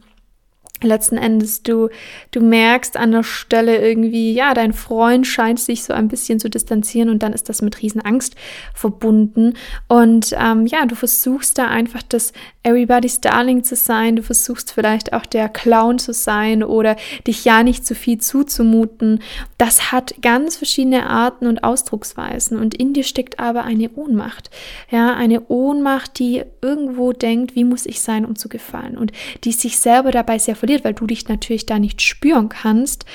letzten 0.83 1.17
Endes 1.17 1.63
du, 1.63 1.89
du 2.31 2.41
merkst 2.41 2.97
an 2.97 3.11
der 3.11 3.23
Stelle 3.23 3.77
irgendwie, 3.77 4.33
ja, 4.33 4.53
dein 4.53 4.73
Freund 4.73 5.25
scheint 5.27 5.59
sich 5.59 5.83
so 5.83 5.93
ein 5.93 6.07
bisschen 6.07 6.39
zu 6.39 6.49
distanzieren 6.49 7.09
und 7.09 7.23
dann 7.23 7.33
ist 7.33 7.49
das 7.49 7.61
mit 7.61 7.81
Riesenangst 7.81 8.35
verbunden. 8.73 9.55
Und 9.87 10.35
ähm, 10.39 10.65
ja, 10.65 10.85
du 10.85 10.95
versuchst 10.95 11.57
da 11.57 11.67
einfach 11.67 12.03
das 12.03 12.33
Everybody's 12.63 13.21
Darling 13.21 13.63
zu 13.63 13.75
sein, 13.75 14.15
du 14.15 14.23
versuchst 14.23 14.71
vielleicht 14.71 15.13
auch 15.13 15.25
der 15.25 15.49
Clown 15.49 15.99
zu 15.99 16.13
sein 16.13 16.63
oder 16.63 16.95
dich 17.27 17.45
ja 17.45 17.63
nicht 17.63 17.85
zu 17.85 17.95
viel 17.95 18.19
zuzumuten. 18.19 19.21
Das 19.57 19.91
hat 19.91 20.15
ganz 20.21 20.57
verschiedene 20.57 21.07
Arten 21.07 21.47
und 21.47 21.63
Ausdrucksweisen 21.63 22.57
und 22.57 22.73
in 22.73 22.93
dir 22.93 23.03
steckt 23.03 23.39
aber 23.39 23.63
eine 23.63 23.89
Ohnmacht. 23.91 24.49
Ja, 24.89 25.13
eine 25.13 25.47
Ohnmacht, 25.49 26.19
die 26.19 26.43
irgendwo 26.61 27.11
denkt, 27.11 27.55
wie 27.55 27.63
muss 27.63 27.85
ich 27.85 28.01
sein, 28.01 28.25
um 28.25 28.35
zu 28.35 28.49
gefallen 28.49 28.97
und 28.97 29.11
die 29.43 29.51
sich 29.51 29.77
selber 29.77 30.11
dabei 30.11 30.39
sehr 30.39 30.55
verliert 30.55 30.72
verliert, 30.73 30.83
weil 30.83 30.93
du 30.93 31.05
dich 31.07 31.27
natürlich 31.27 31.65
da 31.65 31.79
nicht 31.79 32.01
spüren 32.01 32.49
kannst 32.49 33.05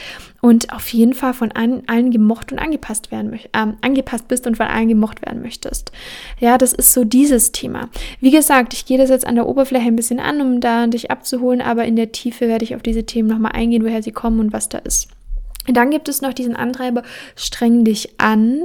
und 0.41 0.73
auf 0.73 0.89
jeden 0.89 1.15
Fall 1.15 1.35
von 1.35 1.53
allen, 1.53 1.83
allen 1.89 2.11
gemocht 2.11 2.53
und 2.53 2.59
angepasst 2.59 3.11
werden 3.11 3.33
äh, 3.33 3.67
angepasst 3.81 4.29
bist 4.29 4.47
und 4.47 4.57
von 4.57 4.67
allen 4.67 4.89
gemocht 4.89 5.25
werden 5.25 5.43
möchtest. 5.43 5.93
Ja, 6.39 6.59
das 6.59 6.73
ist 6.73 6.93
so 6.93 7.05
dieses 7.05 7.53
Thema. 7.53 7.89
Wie 8.21 8.31
gesagt, 8.31 8.73
ich 8.73 8.87
gehe 8.87 8.99
das 8.99 9.11
jetzt 9.11 9.27
an 9.27 9.35
der 9.35 9.49
Oberfläche 9.49 9.87
ein 9.87 9.97
bisschen 9.97 10.21
an, 10.21 10.41
um 10.41 10.61
da 10.61 10.87
dich 10.87 11.11
abzuholen, 11.11 11.61
aber 11.61 11.85
in 11.85 11.97
der 11.97 12.13
Tiefe 12.13 12.49
werde 12.49 12.65
ich 12.65 12.75
auf 12.75 12.83
diese 12.83 13.05
Themen 13.05 13.29
nochmal 13.29 13.53
eingehen, 13.53 13.85
woher 13.85 14.03
sie 14.03 14.13
kommen 14.13 14.41
und 14.41 14.53
was 14.53 14.69
da 14.69 14.79
ist. 14.79 15.09
dann 15.67 15.91
gibt 15.91 16.09
es 16.09 16.23
noch 16.23 16.33
diesen 16.33 16.57
Antreiber, 16.57 17.03
streng 17.37 17.85
dich 17.85 18.15
an. 18.19 18.63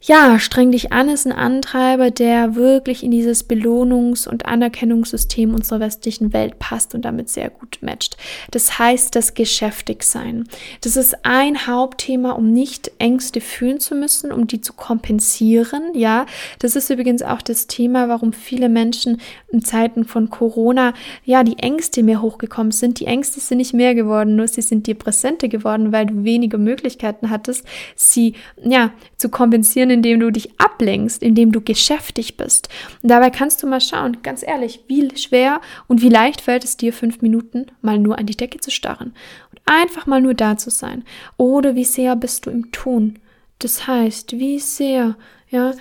Ja, 0.00 0.38
streng 0.38 0.70
dich 0.70 0.92
an 0.92 1.08
ist 1.08 1.26
ein 1.26 1.32
Antreiber, 1.32 2.12
der 2.12 2.54
wirklich 2.54 3.02
in 3.02 3.10
dieses 3.10 3.48
Belohnungs- 3.48 4.28
und 4.28 4.46
Anerkennungssystem 4.46 5.52
unserer 5.52 5.80
westlichen 5.80 6.32
Welt 6.32 6.60
passt 6.60 6.94
und 6.94 7.04
damit 7.04 7.28
sehr 7.28 7.50
gut 7.50 7.78
matcht. 7.80 8.16
Das 8.52 8.78
heißt, 8.78 9.16
das 9.16 9.34
Geschäftigsein. 9.34 10.44
Das 10.82 10.96
ist 10.96 11.24
ein 11.24 11.66
Hauptthema, 11.66 12.30
um 12.30 12.52
nicht 12.52 12.92
Ängste 13.00 13.40
fühlen 13.40 13.80
zu 13.80 13.96
müssen, 13.96 14.30
um 14.30 14.46
die 14.46 14.60
zu 14.60 14.72
kompensieren. 14.72 15.94
Ja, 15.94 16.26
das 16.60 16.76
ist 16.76 16.90
übrigens 16.90 17.22
auch 17.22 17.42
das 17.42 17.66
Thema, 17.66 18.08
warum 18.08 18.32
viele 18.32 18.68
Menschen 18.68 19.20
in 19.50 19.64
Zeiten 19.64 20.04
von 20.04 20.30
Corona, 20.30 20.94
ja, 21.24 21.42
die 21.42 21.58
Ängste 21.58 22.04
mehr 22.04 22.22
hochgekommen 22.22 22.70
sind. 22.70 23.00
Die 23.00 23.06
Ängste 23.06 23.40
sind 23.40 23.58
nicht 23.58 23.74
mehr 23.74 23.96
geworden, 23.96 24.36
nur 24.36 24.46
sie 24.46 24.62
sind 24.62 24.86
dir 24.86 24.94
präsenter 24.94 25.48
geworden, 25.48 25.90
weil 25.90 26.06
du 26.06 26.22
weniger 26.22 26.58
Möglichkeiten 26.58 27.30
hattest, 27.30 27.64
sie, 27.96 28.34
ja, 28.62 28.92
zu 29.16 29.28
kompensieren, 29.28 29.87
indem 29.90 30.20
du 30.20 30.30
dich 30.30 30.60
ablenkst, 30.60 31.22
indem 31.22 31.52
du 31.52 31.60
geschäftig 31.60 32.36
bist. 32.36 32.68
Und 33.02 33.10
dabei 33.10 33.30
kannst 33.30 33.62
du 33.62 33.66
mal 33.66 33.80
schauen, 33.80 34.18
ganz 34.22 34.42
ehrlich, 34.46 34.84
wie 34.88 35.16
schwer 35.16 35.60
und 35.86 36.02
wie 36.02 36.08
leicht 36.08 36.40
fällt 36.40 36.64
es 36.64 36.76
dir, 36.76 36.92
fünf 36.92 37.22
Minuten 37.22 37.66
mal 37.82 37.98
nur 37.98 38.18
an 38.18 38.26
die 38.26 38.36
Decke 38.36 38.58
zu 38.58 38.70
starren 38.70 39.14
und 39.50 39.60
einfach 39.66 40.06
mal 40.06 40.20
nur 40.20 40.34
da 40.34 40.56
zu 40.56 40.70
sein. 40.70 41.04
Oder 41.36 41.74
wie 41.74 41.84
sehr 41.84 42.16
bist 42.16 42.46
du 42.46 42.50
im 42.50 42.72
Tun? 42.72 43.18
Das 43.58 43.86
heißt, 43.86 44.32
wie 44.38 44.58
sehr 44.58 45.16
ja, 45.50 45.72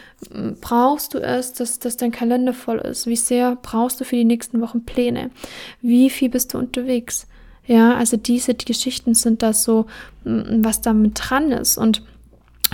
brauchst 0.62 1.14
du 1.14 1.20
es, 1.20 1.54
dass, 1.54 1.80
dass 1.80 1.98
dein 1.98 2.12
Kalender 2.12 2.54
voll 2.54 2.80
ist? 2.80 3.06
Wie 3.06 3.18
sehr 3.18 3.58
brauchst 3.62 4.00
du 4.00 4.06
für 4.06 4.16
die 4.16 4.24
nächsten 4.24 4.62
Wochen 4.62 4.86
Pläne? 4.86 5.30
Wie 5.82 6.10
viel 6.10 6.30
bist 6.30 6.54
du 6.54 6.58
unterwegs? 6.58 7.28
Ja, 7.66 7.96
also 7.96 8.16
diese 8.16 8.56
Geschichten 8.56 9.14
sind 9.14 9.44
das 9.44 9.64
so, 9.64 9.88
was 10.24 10.82
da 10.82 10.94
mit 10.94 11.14
dran 11.16 11.52
ist. 11.52 11.78
Und 11.78 12.02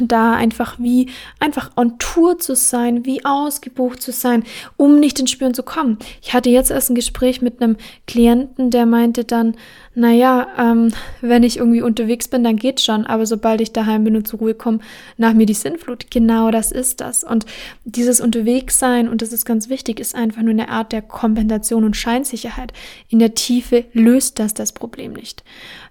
da 0.02 0.34
einfach 0.34 0.80
wie 0.80 1.10
einfach 1.40 1.72
on 1.76 1.98
Tour 2.00 2.40
zu 2.40 2.56
sein, 2.56 3.06
wie 3.06 3.26
ausgebucht 3.26 4.02
zu 4.02 4.12
sein, 4.12 4.44
um 4.78 5.00
nicht 5.00 5.20
ins 5.20 5.32
Spüren 5.32 5.54
zu 5.54 5.64
kommen. 5.64 6.00
Ich 6.22 6.34
hatte 6.34 6.50
jetzt 6.50 6.72
erst 6.72 6.90
ein 6.90 6.96
Gespräch 6.96 7.42
mit 7.42 7.62
einem 7.62 7.78
Klienten, 8.08 8.72
der 8.72 8.86
meinte 8.86 9.24
dann, 9.24 9.56
naja, 9.96 10.48
ähm, 10.58 10.92
wenn 11.22 11.44
ich 11.44 11.58
irgendwie 11.58 11.82
unterwegs 11.82 12.28
bin, 12.28 12.44
dann 12.44 12.56
geht's 12.56 12.84
schon, 12.84 13.06
aber 13.06 13.26
sobald 13.26 13.62
ich 13.62 13.74
daheim 13.74 14.04
bin 14.04 14.16
und 14.16 14.28
zur 14.28 14.40
Ruhe 14.40 14.56
komme, 14.56 14.80
nach 15.18 15.34
mir 15.34 15.46
die 15.46 15.54
Sinnflut. 15.54 16.10
Genau 16.10 16.50
das 16.50 16.72
ist 16.72 17.00
das. 17.00 17.24
Und 17.24 17.46
dieses 17.84 18.20
Unterwegssein, 18.20 19.08
und 19.08 19.22
das 19.22 19.32
ist 19.32 19.46
ganz 19.46 19.70
wichtig, 19.70 20.00
ist 20.00 20.16
einfach 20.16 20.42
nur 20.42 20.52
eine 20.52 20.70
Art 20.70 20.92
der 20.92 21.04
Kompensation 21.04 21.84
und 21.84 21.96
Scheinsicherheit. 21.96 22.74
In 23.10 23.20
der 23.20 23.36
Tiefe 23.36 23.86
löst 23.94 24.40
das 24.40 24.56
das 24.56 24.72
Problem 24.72 25.14
nicht. 25.14 25.44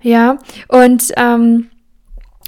Ja, 0.02 0.38
und 0.68 1.12
ähm, 1.16 1.68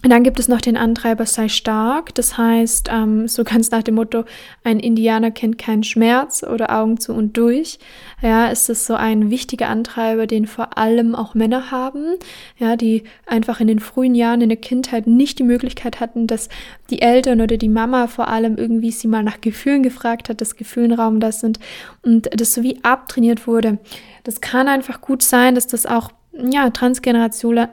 und 0.04 0.10
dann 0.10 0.22
gibt 0.22 0.38
es 0.38 0.48
noch 0.48 0.60
den 0.60 0.76
Antreiber 0.76 1.24
sei 1.24 1.48
stark. 1.48 2.14
Das 2.14 2.36
heißt, 2.36 2.90
ähm, 2.92 3.26
so 3.26 3.42
ganz 3.42 3.70
nach 3.70 3.82
dem 3.82 3.94
Motto, 3.94 4.24
ein 4.62 4.78
Indianer 4.78 5.30
kennt 5.30 5.56
keinen 5.56 5.82
Schmerz 5.82 6.42
oder 6.42 6.78
Augen 6.78 7.00
zu 7.00 7.14
und 7.14 7.38
durch. 7.38 7.78
Ja, 8.20 8.48
ist 8.48 8.68
es 8.68 8.84
so 8.84 8.96
ein 8.96 9.30
wichtiger 9.30 9.70
Antreiber, 9.70 10.26
den 10.26 10.46
vor 10.46 10.76
allem 10.76 11.14
auch 11.14 11.34
Männer 11.34 11.70
haben. 11.70 12.16
Ja, 12.58 12.76
die 12.76 13.04
einfach 13.24 13.60
in 13.60 13.66
den 13.66 13.78
frühen 13.80 14.14
Jahren 14.14 14.42
in 14.42 14.50
der 14.50 14.58
Kindheit 14.58 15.06
nicht 15.06 15.38
die 15.38 15.42
Möglichkeit 15.42 16.00
hatten, 16.00 16.26
dass 16.26 16.50
die 16.90 17.00
Eltern 17.00 17.40
oder 17.40 17.56
die 17.56 17.70
Mama 17.70 18.06
vor 18.06 18.28
allem 18.28 18.58
irgendwie 18.58 18.90
sie 18.90 19.08
mal 19.08 19.22
nach 19.22 19.40
Gefühlen 19.40 19.82
gefragt 19.82 20.28
hat, 20.28 20.42
dass 20.42 20.56
Gefühle 20.56 20.88
im 20.88 20.92
Raum 20.92 21.18
das 21.18 21.40
sind 21.40 21.58
und 22.02 22.28
das 22.38 22.52
so 22.52 22.62
wie 22.62 22.84
abtrainiert 22.84 23.46
wurde. 23.46 23.78
Das 24.22 24.42
kann 24.42 24.68
einfach 24.68 25.00
gut 25.00 25.22
sein, 25.22 25.54
dass 25.54 25.66
das 25.66 25.86
auch 25.86 26.10
ja, 26.32 26.68
transgenerational 26.68 27.70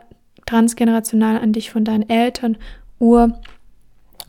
transgenerational 0.52 1.40
an 1.40 1.54
dich 1.54 1.72
von 1.72 1.86
deinen 1.86 2.10
Eltern, 2.10 2.58
Ur, 3.00 3.40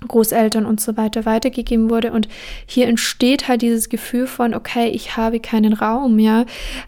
Großeltern 0.07 0.67
und 0.67 0.81
so 0.81 0.97
weiter 0.97 1.26
weitergegeben 1.26 1.91
wurde. 1.91 2.12
Und 2.12 2.29
hier 2.67 2.88
entsteht 2.88 3.49
halt 3.49 3.62
dieses 3.62 3.88
Gefühl 3.88 4.26
von, 4.26 4.55
okay, 4.55 4.88
ich 4.88 5.17
habe 5.17 5.38
keinen 5.41 5.73
Raum, 5.73 6.19
ja. 6.19 6.45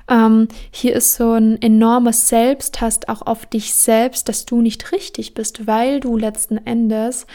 Ähm, 0.09 0.49
hier 0.71 0.95
ist 0.97 1.15
so 1.15 1.33
ein 1.33 1.61
enormer 1.63 2.13
Selbsthass 2.13 3.01
auch 3.09 3.23
auf 3.23 3.47
dich 3.47 3.75
selbst, 3.75 4.29
dass 4.29 4.47
du 4.47 4.61
nicht 4.61 4.93
richtig 4.93 5.35
bist, 5.35 5.67
weil 5.67 6.01
du 6.01 6.17
letzten 6.17 6.59
Endes 6.59 7.27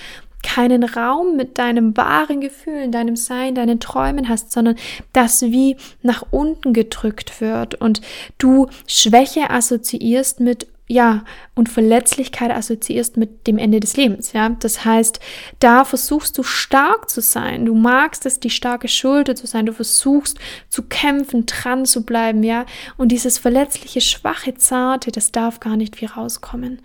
keinen 0.42 0.84
Raum 0.84 1.36
mit 1.36 1.58
deinem 1.58 1.96
wahren 1.98 2.40
Gefühl, 2.40 2.90
deinem 2.90 3.18
Sein, 3.18 3.56
deinen 3.56 3.82
Träumen 3.82 4.30
hast, 4.30 4.54
sondern 4.54 4.76
das 5.12 5.42
wie 5.42 5.76
nach 6.02 6.26
unten 6.32 6.72
gedrückt 6.72 7.42
wird 7.42 7.76
und 7.76 8.00
du 8.38 8.68
Schwäche 8.88 9.50
assoziierst 9.50 10.40
mit 10.40 10.68
ja, 10.92 11.24
und 11.54 11.70
Verletzlichkeit 11.70 12.50
assoziierst 12.50 13.16
mit 13.16 13.46
dem 13.46 13.60
Ende 13.60 13.80
des 13.80 13.96
Lebens, 13.96 14.34
ja. 14.34 14.50
Das 14.50 14.86
heißt, 14.86 15.20
da 15.60 15.86
versuchst 15.86 16.36
du 16.36 16.42
stark 16.42 17.12
zu 17.12 17.22
sein. 17.22 17.68
Du 17.68 17.76
magst 17.76 18.26
es, 18.26 18.40
die 18.40 18.50
starke 18.50 18.88
Schulter 18.88 19.36
zu 19.36 19.46
sein. 19.46 19.68
Du 19.68 19.74
versuchst 19.74 20.40
zu 20.68 20.82
kämpfen, 20.82 21.46
dran 21.46 21.86
zu 21.86 22.04
bleiben, 22.04 22.42
ja. 22.42 22.66
Und 22.98 23.12
dieses 23.12 23.38
verletzliche, 23.38 24.02
schwache, 24.02 24.56
zarte, 24.56 25.12
das 25.12 25.32
darf 25.32 25.60
gar 25.60 25.78
nicht 25.78 26.02
wie 26.02 26.06
rauskommen. 26.06 26.80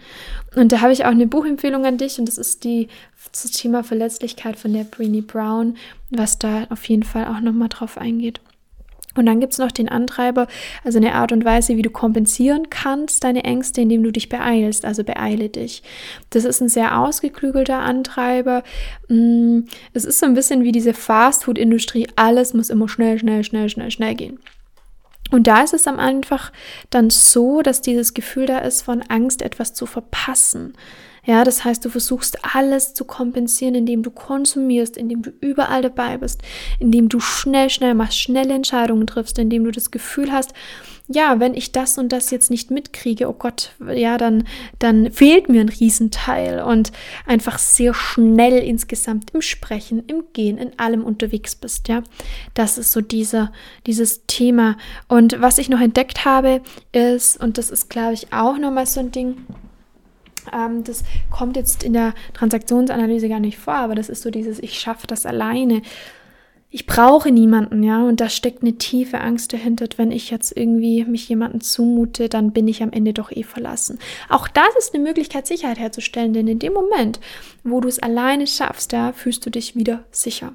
Und 0.55 0.73
da 0.73 0.83
habe 0.83 0.93
ich 0.93 1.07
auch 1.07 1.11
eine 1.11 1.27
Buchempfehlung 1.27 1.87
an 1.87 1.97
dich 1.97 2.19
und 2.19 2.29
das 2.29 2.37
ist 2.37 2.65
die, 2.65 2.89
das 3.33 3.51
Thema 3.53 3.85
Verletzlichkeit 3.85 4.59
von 4.59 4.75
der 4.75 4.85
Breenie 4.85 5.23
Brown, 5.23 5.79
was 6.11 6.39
da 6.39 6.67
auf 6.69 6.87
jeden 6.91 7.05
Fall 7.05 7.27
auch 7.27 7.41
nochmal 7.41 7.71
drauf 7.71 7.97
eingeht. 7.97 8.41
Und 9.17 9.27
dann 9.27 9.41
gibt's 9.41 9.59
noch 9.59 9.71
den 9.71 9.89
Antreiber, 9.89 10.47
also 10.83 10.99
eine 10.99 11.15
Art 11.15 11.33
und 11.33 11.45
Weise, 11.45 11.77
wie 11.77 11.83
du 11.83 11.91
kompensieren 11.91 12.69
kannst 12.71 13.25
deine 13.25 13.45
Ängste, 13.45 13.81
indem 13.81 14.03
du 14.03 14.11
dich 14.11 14.29
beeilst, 14.29 14.85
also 14.85 15.05
beeile 15.05 15.49
dich. 15.49 15.83
Das 16.31 16.45
ist 16.45 16.61
ein 16.61 16.69
sehr 16.69 16.99
ausgeklügelter 16.99 17.79
Antreiber. 17.79 18.63
Mm, 19.09 19.61
es 19.93 20.05
ist 20.05 20.19
so 20.19 20.27
ein 20.27 20.35
bisschen 20.35 20.65
wie 20.65 20.73
diese 20.73 20.95
Fastfood-Industrie, 20.95 22.09
alles 22.17 22.55
muss 22.55 22.71
immer 22.71 22.89
schnell, 22.89 23.19
schnell, 23.19 23.45
schnell, 23.45 23.69
schnell, 23.69 23.91
schnell 23.91 24.15
gehen. 24.15 24.39
Und 25.31 25.47
da 25.47 25.63
ist 25.63 25.75
es 25.75 25.87
am 25.87 25.99
einfach 25.99 26.53
dann 26.91 27.11
so, 27.11 27.63
dass 27.63 27.81
dieses 27.81 28.15
Gefühl 28.15 28.47
da 28.47 28.59
ist 28.59 28.83
von 28.83 29.03
Angst, 29.03 29.43
etwas 29.43 29.75
zu 29.75 29.87
verpassen. 29.87 30.75
Ja, 31.27 31.45
das 31.45 31.65
heißt, 31.65 31.85
du 31.85 31.89
versuchst 31.89 32.39
alles 32.55 32.95
zu 32.95 33.05
kompensieren, 33.05 33.75
indem 33.75 34.03
du 34.03 34.11
konsumierst, 34.11 34.97
indem 34.97 35.23
du 35.23 35.31
überall 35.41 35.83
dabei 35.83 36.19
bist, 36.19 36.43
indem 36.79 37.09
du 37.09 37.19
schnell, 37.19 37.71
schnell 37.71 37.95
machst, 37.95 38.19
schnelle 38.19 38.53
Entscheidungen 38.53 39.07
triffst, 39.07 39.39
indem 39.39 39.65
du 39.65 39.71
das 39.71 39.91
Gefühl 39.91 40.33
hast, 40.33 40.53
ja, 41.07 41.39
wenn 41.39 41.53
ich 41.55 41.71
das 41.71 41.99
und 41.99 42.13
das 42.13 42.31
jetzt 42.31 42.51
nicht 42.51 42.71
mitkriege, 42.71 43.29
oh 43.29 43.35
Gott, 43.35 43.73
ja, 43.93 44.17
dann, 44.17 44.45
dann 44.79 45.13
fehlt 45.13 45.51
mir 45.51 45.61
ein 45.61 45.69
Riesenteil 45.69 46.63
und 46.63 46.93
einfach 47.27 47.59
sehr 47.59 47.93
schnell 47.93 48.59
insgesamt 48.59 49.35
im 49.35 49.43
Sprechen, 49.43 50.03
im 50.07 50.25
Gehen, 50.33 50.57
in 50.57 50.79
allem 50.79 51.05
unterwegs 51.05 51.57
bist, 51.57 51.89
ja. 51.89 52.03
Das 52.55 52.79
ist 52.79 52.93
so 52.93 53.03
diese, 53.03 53.51
dieses 53.87 54.25
Thema. 54.27 54.79
Und 55.07 55.43
was 55.43 55.59
ich 55.59 55.69
noch 55.69 55.81
entdeckt 55.81 56.25
habe, 56.25 56.63
ist, 56.93 57.39
und 57.39 57.59
das 57.59 57.71
ist, 57.71 57.91
glaube 57.91 58.15
ich, 58.15 58.33
auch 58.33 58.57
nochmal 58.57 58.87
so 58.87 59.01
ein 59.01 59.13
Ding, 59.13 59.37
ähm, 60.53 60.85
das 60.85 61.05
kommt 61.31 61.57
jetzt 61.57 61.83
in 61.83 61.93
der 61.93 62.15
Transaktionsanalyse 62.33 63.29
gar 63.29 63.41
nicht 63.41 63.59
vor, 63.59 63.75
aber 63.75 63.95
das 63.95 64.09
ist 64.09 64.23
so 64.23 64.31
dieses, 64.31 64.59
ich 64.59 64.79
schaffe 64.79 65.07
das 65.07 65.27
alleine. 65.27 65.83
Ich 66.77 66.87
brauche 66.87 67.31
niemanden, 67.31 67.85
ja, 67.85 68.03
und 68.03 68.21
da 68.21 68.29
steckt 68.29 68.63
eine 68.63 68.73
tiefe 68.73 69.21
Angst 69.21 69.53
dahinter. 69.53 69.87
Wenn 69.97 70.11
ich 70.11 70.33
jetzt 70.33 70.57
irgendwie 70.57 71.05
mich 71.05 71.29
jemanden 71.29 71.61
zumute, 71.61 72.29
dann 72.29 72.51
bin 72.51 72.67
ich 72.67 72.83
am 72.83 72.91
Ende 72.91 73.13
doch 73.13 73.31
eh 73.31 73.45
verlassen. 73.45 74.01
Auch 74.29 74.49
das 74.49 74.75
ist 74.77 74.93
eine 74.93 75.05
Möglichkeit, 75.05 75.47
Sicherheit 75.47 75.79
herzustellen, 75.79 76.33
denn 76.33 76.49
in 76.49 76.59
dem 76.59 76.73
Moment, 76.73 77.21
wo 77.63 77.81
du 77.81 77.87
es 77.87 78.01
alleine 78.01 78.49
schaffst, 78.49 78.93
da 78.93 79.13
fühlst 79.13 79.47
du 79.47 79.51
dich 79.51 79.77
wieder 79.77 80.03
sicher. 80.11 80.53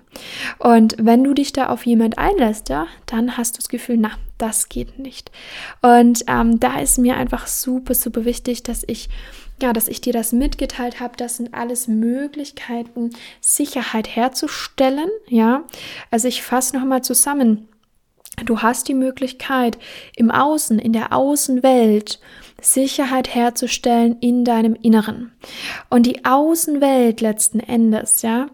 Und 0.58 0.98
wenn 1.00 1.24
du 1.24 1.34
dich 1.34 1.54
da 1.54 1.70
auf 1.70 1.86
jemand 1.86 2.18
einlässt, 2.18 2.68
ja, 2.68 2.88
dann 3.06 3.38
hast 3.38 3.56
du 3.56 3.60
das 3.60 3.70
Gefühl, 3.70 3.96
na, 3.96 4.12
das 4.38 4.68
geht 4.68 5.00
nicht. 5.00 5.32
Und 5.82 6.26
ähm, 6.28 6.60
da 6.60 6.82
ist 6.82 6.98
mir 6.98 7.16
einfach 7.16 7.48
super, 7.48 7.94
super 7.94 8.26
wichtig, 8.26 8.64
dass 8.64 8.84
ich 8.88 9.08
ja, 9.62 9.74
dass 9.74 9.88
ich 9.88 10.02
dir 10.02 10.14
das 10.14 10.32
mitgeteilt 10.32 11.00
habe, 11.00 11.18
das 11.18 11.38
sind 11.38 11.54
alles 11.54 11.88
Möglichkeiten, 11.88 13.12
Sicherheit 13.42 14.16
herzustellen. 14.16 15.10
Ja, 15.28 15.64
also 16.12 16.28
ich 16.28 16.44
fasse 16.44 16.78
nochmal 16.78 17.04
zusammen. 17.04 17.68
Du 18.46 18.62
hast 18.62 18.88
die 18.88 18.94
Möglichkeit, 18.94 19.78
im 20.16 20.32
Außen, 20.32 20.80
in 20.80 20.94
der 20.94 21.14
Außenwelt 21.14 22.20
Sicherheit 22.62 23.34
herzustellen 23.34 24.18
in 24.20 24.46
deinem 24.46 24.76
Inneren. 24.76 25.32
Und 25.90 26.06
die 26.06 26.26
Außenwelt 26.26 27.22
letzten 27.22 27.60
Endes, 27.60 28.22
ja, 28.22 28.48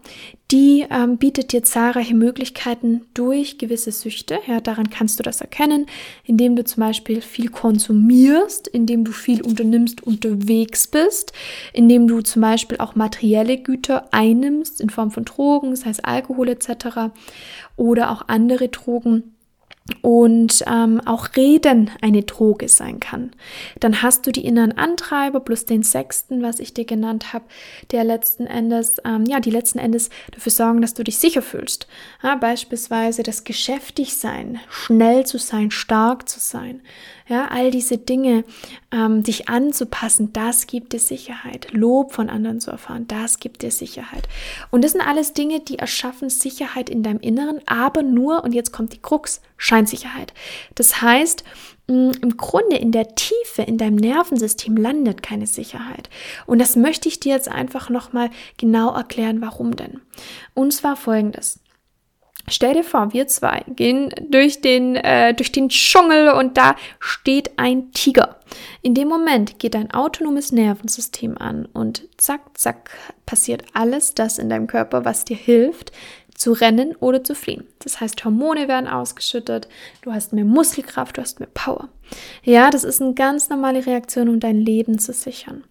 die 0.52 0.86
ähm, 0.90 1.16
bietet 1.16 1.52
dir 1.52 1.64
zahlreiche 1.64 2.14
Möglichkeiten 2.14 3.02
durch 3.14 3.58
gewisse 3.58 3.90
Süchte. 3.90 4.38
Ja, 4.46 4.60
daran 4.60 4.90
kannst 4.90 5.18
du 5.18 5.24
das 5.24 5.40
erkennen, 5.40 5.86
indem 6.24 6.54
du 6.54 6.64
zum 6.64 6.82
Beispiel 6.82 7.20
viel 7.20 7.48
konsumierst, 7.48 8.68
indem 8.68 9.04
du 9.04 9.10
viel 9.10 9.42
unternimmst, 9.42 10.04
unterwegs 10.04 10.86
bist, 10.86 11.32
indem 11.72 12.06
du 12.06 12.20
zum 12.20 12.42
Beispiel 12.42 12.78
auch 12.78 12.94
materielle 12.94 13.58
Güter 13.58 14.08
einnimmst 14.12 14.80
in 14.80 14.90
Form 14.90 15.10
von 15.10 15.24
Drogen, 15.24 15.74
sei 15.74 15.90
es 15.90 16.04
Alkohol 16.04 16.48
etc. 16.48 17.10
oder 17.76 18.12
auch 18.12 18.28
andere 18.28 18.68
Drogen 18.68 19.35
und 20.02 20.64
ähm, 20.66 21.00
auch 21.04 21.28
Reden 21.36 21.90
eine 22.00 22.22
Droge 22.22 22.68
sein 22.68 23.00
kann. 23.00 23.32
Dann 23.80 24.02
hast 24.02 24.26
du 24.26 24.32
die 24.32 24.44
inneren 24.44 24.76
Antreiber 24.76 25.40
plus 25.40 25.64
den 25.64 25.82
sechsten, 25.82 26.42
was 26.42 26.58
ich 26.58 26.74
dir 26.74 26.84
genannt 26.84 27.32
habe, 27.32 27.44
der 27.92 28.04
letzten 28.04 28.46
Endes, 28.46 28.96
ähm, 29.04 29.24
ja, 29.26 29.40
die 29.40 29.50
letzten 29.50 29.78
Endes 29.78 30.10
dafür 30.32 30.52
sorgen, 30.52 30.80
dass 30.80 30.94
du 30.94 31.04
dich 31.04 31.18
sicher 31.18 31.42
fühlst. 31.42 31.86
Ja, 32.22 32.36
beispielsweise 32.36 33.22
das 33.22 33.44
geschäftig 33.44 34.16
sein, 34.16 34.60
schnell 34.68 35.24
zu 35.26 35.38
sein, 35.38 35.70
stark 35.70 36.28
zu 36.28 36.40
sein. 36.40 36.82
Ja, 37.28 37.48
all 37.48 37.70
diese 37.70 37.98
Dinge, 37.98 38.44
ähm, 38.96 39.22
dich 39.22 39.48
anzupassen, 39.48 40.32
das 40.32 40.66
gibt 40.66 40.92
dir 40.92 41.00
Sicherheit. 41.00 41.68
Lob 41.72 42.12
von 42.12 42.30
anderen 42.30 42.60
zu 42.60 42.70
erfahren, 42.70 43.06
das 43.06 43.38
gibt 43.38 43.62
dir 43.62 43.70
Sicherheit. 43.70 44.28
Und 44.70 44.82
das 44.82 44.92
sind 44.92 45.02
alles 45.02 45.34
Dinge, 45.34 45.60
die 45.60 45.78
erschaffen 45.78 46.30
Sicherheit 46.30 46.88
in 46.88 47.02
deinem 47.02 47.20
Inneren, 47.20 47.60
aber 47.66 48.02
nur, 48.02 48.42
und 48.42 48.54
jetzt 48.54 48.72
kommt 48.72 48.94
die 48.94 49.02
Krux, 49.02 49.42
Scheinsicherheit. 49.58 50.32
Das 50.74 51.02
heißt, 51.02 51.44
mm, 51.88 52.10
im 52.22 52.36
Grunde 52.36 52.76
in 52.76 52.92
der 52.92 53.14
Tiefe 53.14 53.62
in 53.62 53.76
deinem 53.76 53.96
Nervensystem 53.96 54.76
landet 54.76 55.22
keine 55.22 55.46
Sicherheit. 55.46 56.08
Und 56.46 56.58
das 56.58 56.76
möchte 56.76 57.08
ich 57.08 57.20
dir 57.20 57.34
jetzt 57.34 57.48
einfach 57.48 57.90
nochmal 57.90 58.30
genau 58.56 58.94
erklären, 58.94 59.40
warum 59.42 59.76
denn. 59.76 60.00
Und 60.54 60.72
zwar 60.72 60.96
folgendes. 60.96 61.60
Stell 62.48 62.74
dir 62.74 62.84
vor, 62.84 63.12
wir 63.12 63.26
zwei 63.26 63.64
gehen 63.68 64.14
durch 64.30 64.60
den, 64.60 64.94
äh, 64.94 65.34
durch 65.34 65.50
den 65.50 65.68
Dschungel 65.68 66.30
und 66.30 66.56
da 66.56 66.76
steht 67.00 67.58
ein 67.58 67.90
Tiger. 67.92 68.36
In 68.82 68.94
dem 68.94 69.08
Moment 69.08 69.58
geht 69.58 69.74
dein 69.74 69.90
autonomes 69.90 70.52
Nervensystem 70.52 71.36
an 71.38 71.66
und 71.66 72.08
zack, 72.18 72.40
zack, 72.54 72.90
passiert 73.26 73.64
alles 73.72 74.14
das 74.14 74.38
in 74.38 74.48
deinem 74.48 74.68
Körper, 74.68 75.04
was 75.04 75.24
dir 75.24 75.36
hilft, 75.36 75.90
zu 76.36 76.52
rennen 76.52 76.94
oder 76.96 77.24
zu 77.24 77.34
fliehen. 77.34 77.64
Das 77.78 78.00
heißt, 78.00 78.24
Hormone 78.24 78.68
werden 78.68 78.88
ausgeschüttet, 78.88 79.68
du 80.02 80.12
hast 80.12 80.32
mehr 80.32 80.44
Muskelkraft, 80.44 81.16
du 81.16 81.22
hast 81.22 81.40
mehr 81.40 81.48
Power. 81.52 81.88
Ja, 82.42 82.70
das 82.70 82.84
ist 82.84 83.02
eine 83.02 83.14
ganz 83.14 83.48
normale 83.48 83.84
Reaktion, 83.84 84.28
um 84.28 84.38
dein 84.38 84.60
Leben 84.60 84.98
zu 84.98 85.12
sichern. 85.12 85.64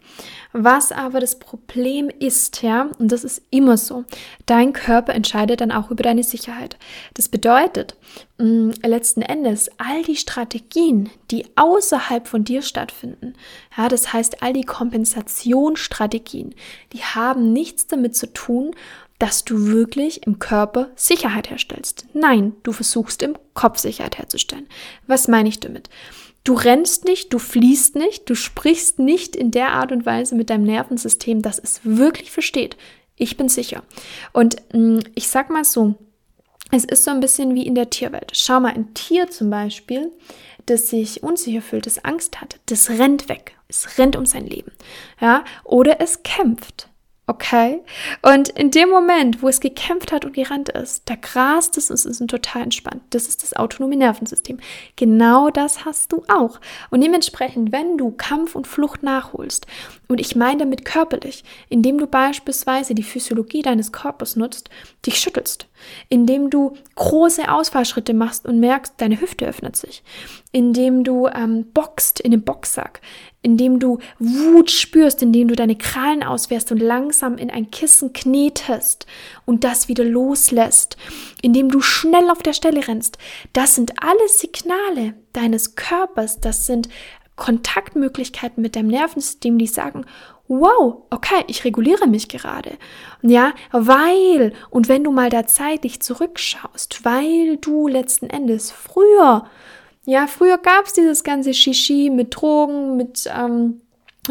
Was 0.51 0.91
aber 0.91 1.19
das 1.19 1.37
Problem 1.37 2.09
ist, 2.09 2.61
ja, 2.61 2.89
und 2.97 3.11
das 3.11 3.23
ist 3.23 3.41
immer 3.49 3.77
so, 3.77 4.05
dein 4.45 4.73
Körper 4.73 5.13
entscheidet 5.13 5.61
dann 5.61 5.71
auch 5.71 5.91
über 5.91 6.03
deine 6.03 6.23
Sicherheit. 6.23 6.77
Das 7.13 7.29
bedeutet, 7.29 7.95
mh, 8.37 8.45
mm, 8.45 8.73
letzten 8.83 9.21
Endes, 9.21 9.69
all 9.77 10.03
die 10.03 10.15
Strategien, 10.15 11.09
die 11.31 11.45
außerhalb 11.55 12.27
von 12.27 12.43
dir 12.43 12.61
stattfinden, 12.61 13.33
ja, 13.77 13.87
das 13.89 14.13
heißt, 14.13 14.41
all 14.43 14.53
die 14.53 14.63
Kompensationsstrategien, 14.63 16.55
die 16.93 17.03
haben 17.03 17.51
nichts 17.51 17.87
damit 17.87 18.15
zu 18.15 18.31
tun, 18.31 18.73
dass 19.19 19.45
du 19.45 19.67
wirklich 19.67 20.25
im 20.27 20.39
Körper 20.39 20.89
Sicherheit 20.95 21.49
herstellst. 21.49 22.05
Nein, 22.13 22.53
du 22.63 22.71
versuchst 22.71 23.21
im 23.21 23.37
Kopf 23.53 23.79
Sicherheit 23.79 24.17
herzustellen. 24.17 24.67
Was 25.07 25.27
meine 25.27 25.49
ich 25.49 25.59
damit? 25.59 25.89
Du 26.43 26.53
rennst 26.53 27.05
nicht, 27.05 27.33
du 27.33 27.39
fließt 27.39 27.95
nicht, 27.95 28.29
du 28.29 28.35
sprichst 28.35 28.99
nicht 28.99 29.35
in 29.35 29.51
der 29.51 29.71
Art 29.71 29.91
und 29.91 30.05
Weise 30.05 30.35
mit 30.35 30.49
deinem 30.49 30.63
Nervensystem, 30.63 31.41
dass 31.41 31.57
es 31.57 31.81
wirklich 31.83 32.31
versteht. 32.31 32.77
Ich 33.15 33.37
bin 33.37 33.49
sicher. 33.49 33.83
Und 34.33 34.57
mh, 34.73 34.79
mm, 34.79 35.03
ich 35.15 35.27
sag 35.29 35.49
mal 35.49 35.63
so, 35.63 35.95
es 36.71 36.83
ist 36.83 37.03
so 37.03 37.11
ein 37.11 37.19
bisschen 37.19 37.55
wie 37.55 37.65
in 37.65 37.75
der 37.75 37.89
Tierwelt. 37.89 38.31
Schau 38.33 38.59
mal, 38.59 38.73
ein 38.73 38.93
Tier 38.93 39.29
zum 39.29 39.49
Beispiel, 39.49 40.11
das 40.65 40.89
sich 40.89 41.23
unsicher 41.23 41.61
fühlt, 41.61 41.85
das 41.85 42.03
Angst 42.03 42.41
hat, 42.41 42.59
das 42.67 42.89
rennt 42.89 43.29
weg. 43.29 43.55
Es 43.67 43.97
rennt 43.97 44.15
um 44.15 44.25
sein 44.25 44.45
Leben. 44.45 44.71
Ja, 45.19 45.43
oder 45.63 45.99
es 46.01 46.23
kämpft. 46.23 46.89
Okay? 47.27 47.81
Und 48.21 48.49
in 48.49 48.69
dem 48.69 48.89
Moment, 48.89 49.41
wo 49.41 49.47
es 49.47 49.59
gekämpft 49.59 50.11
hat 50.11 50.25
und 50.25 50.33
gerannt 50.33 50.69
ist, 50.69 51.09
da 51.09 51.15
grast 51.15 51.75
es 51.75 51.89
und 51.89 51.95
es 51.95 52.05
ist 52.05 52.27
total 52.27 52.61
entspannt. 52.61 53.01
Das 53.09 53.27
ist 53.27 53.41
das 53.41 53.55
autonome 53.55 53.95
Nervensystem. 53.95 54.59
Genau 54.95 55.49
das 55.49 55.85
hast 55.85 56.11
du 56.11 56.23
auch. 56.27 56.59
Und 56.91 57.01
dementsprechend, 57.01 57.71
wenn 57.71 57.97
du 57.97 58.11
Kampf 58.11 58.55
und 58.55 58.67
Flucht 58.67 59.01
nachholst, 59.01 59.65
und 60.07 60.21
ich 60.21 60.35
meine 60.35 60.59
damit 60.59 60.85
körperlich, 60.85 61.43
indem 61.67 61.97
du 61.97 62.05
beispielsweise 62.05 62.93
die 62.93 63.03
Physiologie 63.03 63.63
deines 63.63 63.91
Körpers 63.91 64.35
nutzt, 64.35 64.69
dich 65.03 65.17
schüttelst, 65.17 65.67
indem 66.09 66.51
du 66.51 66.73
große 66.93 67.51
Ausfallschritte 67.51 68.13
machst 68.13 68.45
und 68.45 68.59
merkst, 68.59 68.93
deine 68.97 69.19
Hüfte 69.19 69.47
öffnet 69.47 69.75
sich, 69.75 70.03
indem 70.51 71.03
du 71.03 71.27
ähm, 71.27 71.65
boxt 71.73 72.19
in 72.19 72.31
den 72.31 72.43
Boxsack, 72.43 73.01
indem 73.45 73.77
du 73.79 73.99
Wut 74.17 74.71
spürst, 74.71 75.21
indem 75.21 75.47
du 75.47 75.55
deine 75.55 75.75
Krallen 75.75 76.23
auswehrst 76.23 76.71
und 76.71 76.79
langsam 76.79 77.37
in 77.37 77.51
ein 77.51 77.69
Kissen 77.69 78.11
knetest 78.11 79.05
und 79.45 79.63
das 79.63 79.87
wieder 79.87 80.03
loslässt, 80.03 80.97
indem 81.43 81.69
du 81.69 81.79
schnell 81.79 82.31
auf 82.31 82.41
der 82.41 82.53
Stelle 82.53 82.87
rennst. 82.87 83.19
Das 83.53 83.75
sind 83.75 83.93
alles 84.01 84.39
Signale 84.39 85.13
deines 85.31 85.75
Körpers, 85.75 86.39
das 86.41 86.65
sind 86.65 86.89
Kontaktmöglichkeiten 87.35 88.63
mit 88.63 88.75
deinem 88.75 88.87
Nervensystem, 88.87 89.59
die 89.59 89.67
sagen, 89.67 90.05
wow, 90.47 91.03
okay, 91.11 91.43
ich 91.45 91.65
reguliere 91.65 92.07
mich 92.07 92.27
gerade. 92.29 92.71
Ja, 93.21 93.53
weil, 93.71 94.53
und 94.71 94.89
wenn 94.89 95.03
du 95.03 95.11
mal 95.11 95.29
da 95.29 95.45
zeitlich 95.45 96.01
zurückschaust, 96.01 97.05
weil 97.05 97.57
du 97.57 97.87
letzten 97.87 98.27
Endes 98.27 98.71
früher 98.71 99.47
ja, 100.05 100.27
früher 100.27 100.57
gab 100.57 100.85
es 100.85 100.93
dieses 100.93 101.23
ganze 101.23 101.53
Shishi 101.53 102.09
mit 102.13 102.35
Drogen, 102.35 102.95
mit 102.95 103.29
ähm, 103.35 103.81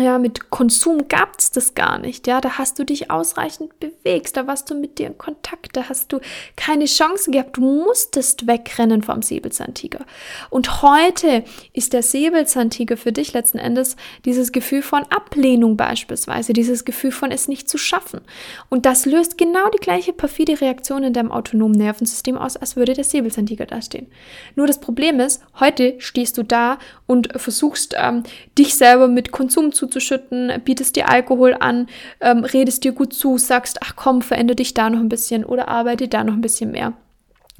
ja, 0.02 0.18
mit 0.18 0.50
Konsum 0.50 1.08
gab 1.08 1.38
es 1.38 1.50
das 1.50 1.74
gar 1.74 1.98
nicht. 1.98 2.26
Ja, 2.26 2.40
da 2.40 2.58
hast 2.58 2.78
du 2.78 2.84
dich 2.84 3.10
ausreichend 3.10 3.78
bewegt, 3.80 4.36
da 4.36 4.46
warst 4.46 4.70
du 4.70 4.74
mit 4.74 4.98
dir 4.98 5.08
in 5.08 5.18
Kontakt, 5.18 5.76
da 5.76 5.88
hast 5.88 6.12
du 6.12 6.20
keine 6.56 6.86
Chance 6.86 7.30
gehabt. 7.30 7.56
Du 7.56 7.60
musstest 7.60 8.46
wegrennen 8.46 9.02
vom 9.02 9.22
Säbelzahntiger. 9.22 10.04
Und 10.50 10.82
heute 10.82 11.44
ist 11.72 11.92
der 11.92 12.02
Säbelzahntiger 12.02 12.96
für 12.96 13.12
dich 13.12 13.32
letzten 13.32 13.58
Endes 13.58 13.96
dieses 14.24 14.52
Gefühl 14.52 14.82
von 14.82 15.04
Ablehnung 15.10 15.76
beispielsweise, 15.76 16.52
dieses 16.52 16.84
Gefühl 16.84 17.12
von 17.12 17.30
es 17.30 17.48
nicht 17.48 17.68
zu 17.68 17.78
schaffen. 17.78 18.20
Und 18.68 18.86
das 18.86 19.06
löst 19.06 19.38
genau 19.38 19.68
die 19.70 19.78
gleiche 19.78 20.12
perfide 20.12 20.60
Reaktion 20.60 21.04
in 21.04 21.12
deinem 21.12 21.32
autonomen 21.32 21.76
Nervensystem 21.76 22.36
aus, 22.36 22.56
als 22.56 22.76
würde 22.76 22.94
der 22.94 23.04
Säbelzahntiger 23.04 23.66
dastehen. 23.66 24.08
Nur 24.56 24.66
das 24.66 24.80
Problem 24.80 25.20
ist, 25.20 25.42
heute 25.60 25.94
stehst 25.98 26.38
du 26.38 26.42
da 26.42 26.78
und 27.06 27.28
versuchst 27.36 27.94
ähm, 27.96 28.22
dich 28.58 28.74
selber 28.74 29.08
mit 29.08 29.32
Konsum 29.32 29.72
zu 29.72 29.83
zuzuschütten, 29.84 30.52
bietest 30.64 30.96
dir 30.96 31.08
Alkohol 31.08 31.56
an, 31.58 31.86
ähm, 32.20 32.44
redest 32.44 32.84
dir 32.84 32.92
gut 32.92 33.12
zu, 33.12 33.38
sagst, 33.38 33.78
ach 33.82 33.94
komm, 33.96 34.22
verändere 34.22 34.56
dich 34.56 34.74
da 34.74 34.90
noch 34.90 35.00
ein 35.00 35.08
bisschen 35.08 35.44
oder 35.44 35.68
arbeite 35.68 36.08
da 36.08 36.24
noch 36.24 36.34
ein 36.34 36.40
bisschen 36.40 36.70
mehr. 36.70 36.94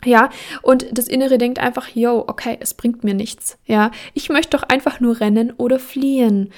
Ja, 0.04 0.28
und 0.60 0.86
das 0.92 1.08
Innere 1.08 1.38
denkt 1.38 1.58
einfach, 1.58 1.88
yo, 1.88 2.24
okay, 2.26 2.58
es 2.60 2.74
bringt 2.74 3.04
mir 3.04 3.14
nichts. 3.14 3.58
Ja, 3.64 3.90
ich 4.12 4.28
möchte 4.28 4.56
doch 4.56 4.62
einfach 4.64 5.00
nur 5.00 5.20
rennen 5.20 5.52
oder 5.56 5.78
fliehen. 5.78 6.52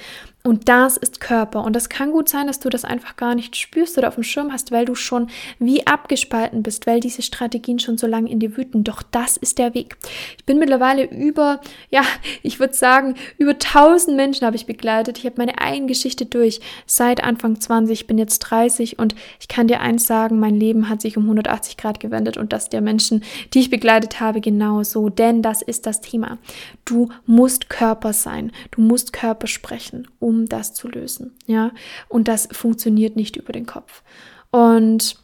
Und 0.47 0.69
das 0.69 0.95
ist 0.95 1.19
Körper. 1.19 1.65
Und 1.65 1.75
das 1.75 1.89
kann 1.89 2.13
gut 2.13 2.29
sein, 2.29 2.47
dass 2.47 2.61
du 2.61 2.69
das 2.69 2.85
einfach 2.85 3.17
gar 3.17 3.35
nicht 3.35 3.57
spürst 3.57 3.97
oder 3.97 4.07
auf 4.07 4.15
dem 4.15 4.23
Schirm 4.23 4.53
hast, 4.53 4.71
weil 4.71 4.85
du 4.85 4.95
schon 4.95 5.27
wie 5.59 5.85
abgespalten 5.85 6.63
bist, 6.63 6.87
weil 6.87 7.01
diese 7.01 7.21
Strategien 7.21 7.79
schon 7.79 7.97
so 7.97 8.07
lange 8.07 8.31
in 8.31 8.39
dir 8.39 8.55
wüten. 8.55 8.85
Doch 8.85 9.03
das 9.03 9.35
ist 9.35 9.57
der 9.57 9.73
Weg. 9.73 9.97
Ich 10.37 10.45
bin 10.45 10.57
mittlerweile 10.57 11.03
über, 11.03 11.59
ja, 11.89 12.03
ich 12.43 12.61
würde 12.61 12.73
sagen, 12.75 13.15
über 13.37 13.51
1000 13.51 14.15
Menschen 14.15 14.47
habe 14.47 14.55
ich 14.55 14.65
begleitet. 14.65 15.17
Ich 15.17 15.25
habe 15.25 15.35
meine 15.35 15.59
eigene 15.59 15.87
Geschichte 15.87 16.25
durch 16.25 16.61
seit 16.85 17.25
Anfang 17.25 17.59
20. 17.59 17.91
Ich 17.91 18.07
bin 18.07 18.17
jetzt 18.17 18.39
30 18.39 18.99
und 18.99 19.15
ich 19.41 19.49
kann 19.49 19.67
dir 19.67 19.81
eins 19.81 20.07
sagen, 20.07 20.39
mein 20.39 20.55
Leben 20.55 20.87
hat 20.87 21.01
sich 21.01 21.17
um 21.17 21.23
180 21.23 21.75
Grad 21.75 21.99
gewendet 21.99 22.37
und 22.37 22.53
das 22.53 22.69
der 22.69 22.79
Menschen, 22.79 23.21
die 23.53 23.59
ich 23.59 23.69
begleitet 23.69 24.21
habe, 24.21 24.39
genauso. 24.39 25.09
Denn 25.09 25.41
das 25.41 25.61
ist 25.61 25.85
das 25.85 25.99
Thema. 25.99 26.37
Du 26.85 27.09
musst 27.25 27.69
Körper 27.69 28.13
sein. 28.13 28.53
Du 28.71 28.79
musst 28.79 29.11
Körper 29.11 29.47
sprechen, 29.47 30.07
um 30.19 30.36
um 30.37 30.49
das 30.49 30.73
zu 30.73 30.87
lösen. 30.87 31.35
Ja, 31.45 31.71
und 32.07 32.27
das 32.27 32.47
funktioniert 32.51 33.15
nicht 33.15 33.35
über 33.35 33.53
den 33.53 33.65
Kopf. 33.65 34.03
Und 34.51 35.17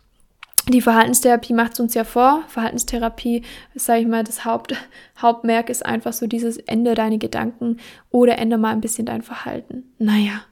die 0.70 0.82
Verhaltenstherapie 0.82 1.54
macht 1.54 1.74
es 1.74 1.80
uns 1.80 1.94
ja 1.94 2.04
vor. 2.06 2.44
Verhaltenstherapie, 2.48 3.44
sage 3.76 4.02
ich 4.02 4.08
mal, 4.08 4.24
das 4.24 4.46
Haupt, 4.46 4.76
Hauptmerk 5.22 5.70
ist 5.70 5.86
einfach 5.86 6.14
so 6.14 6.26
dieses 6.26 6.58
Ende 6.58 6.96
deine 6.96 7.18
Gedanken 7.18 7.78
oder 8.12 8.38
ändere 8.38 8.60
mal 8.60 8.72
ein 8.72 8.82
bisschen 8.82 9.06
dein 9.06 9.24
Verhalten. 9.24 9.92
Naja, 10.00 10.44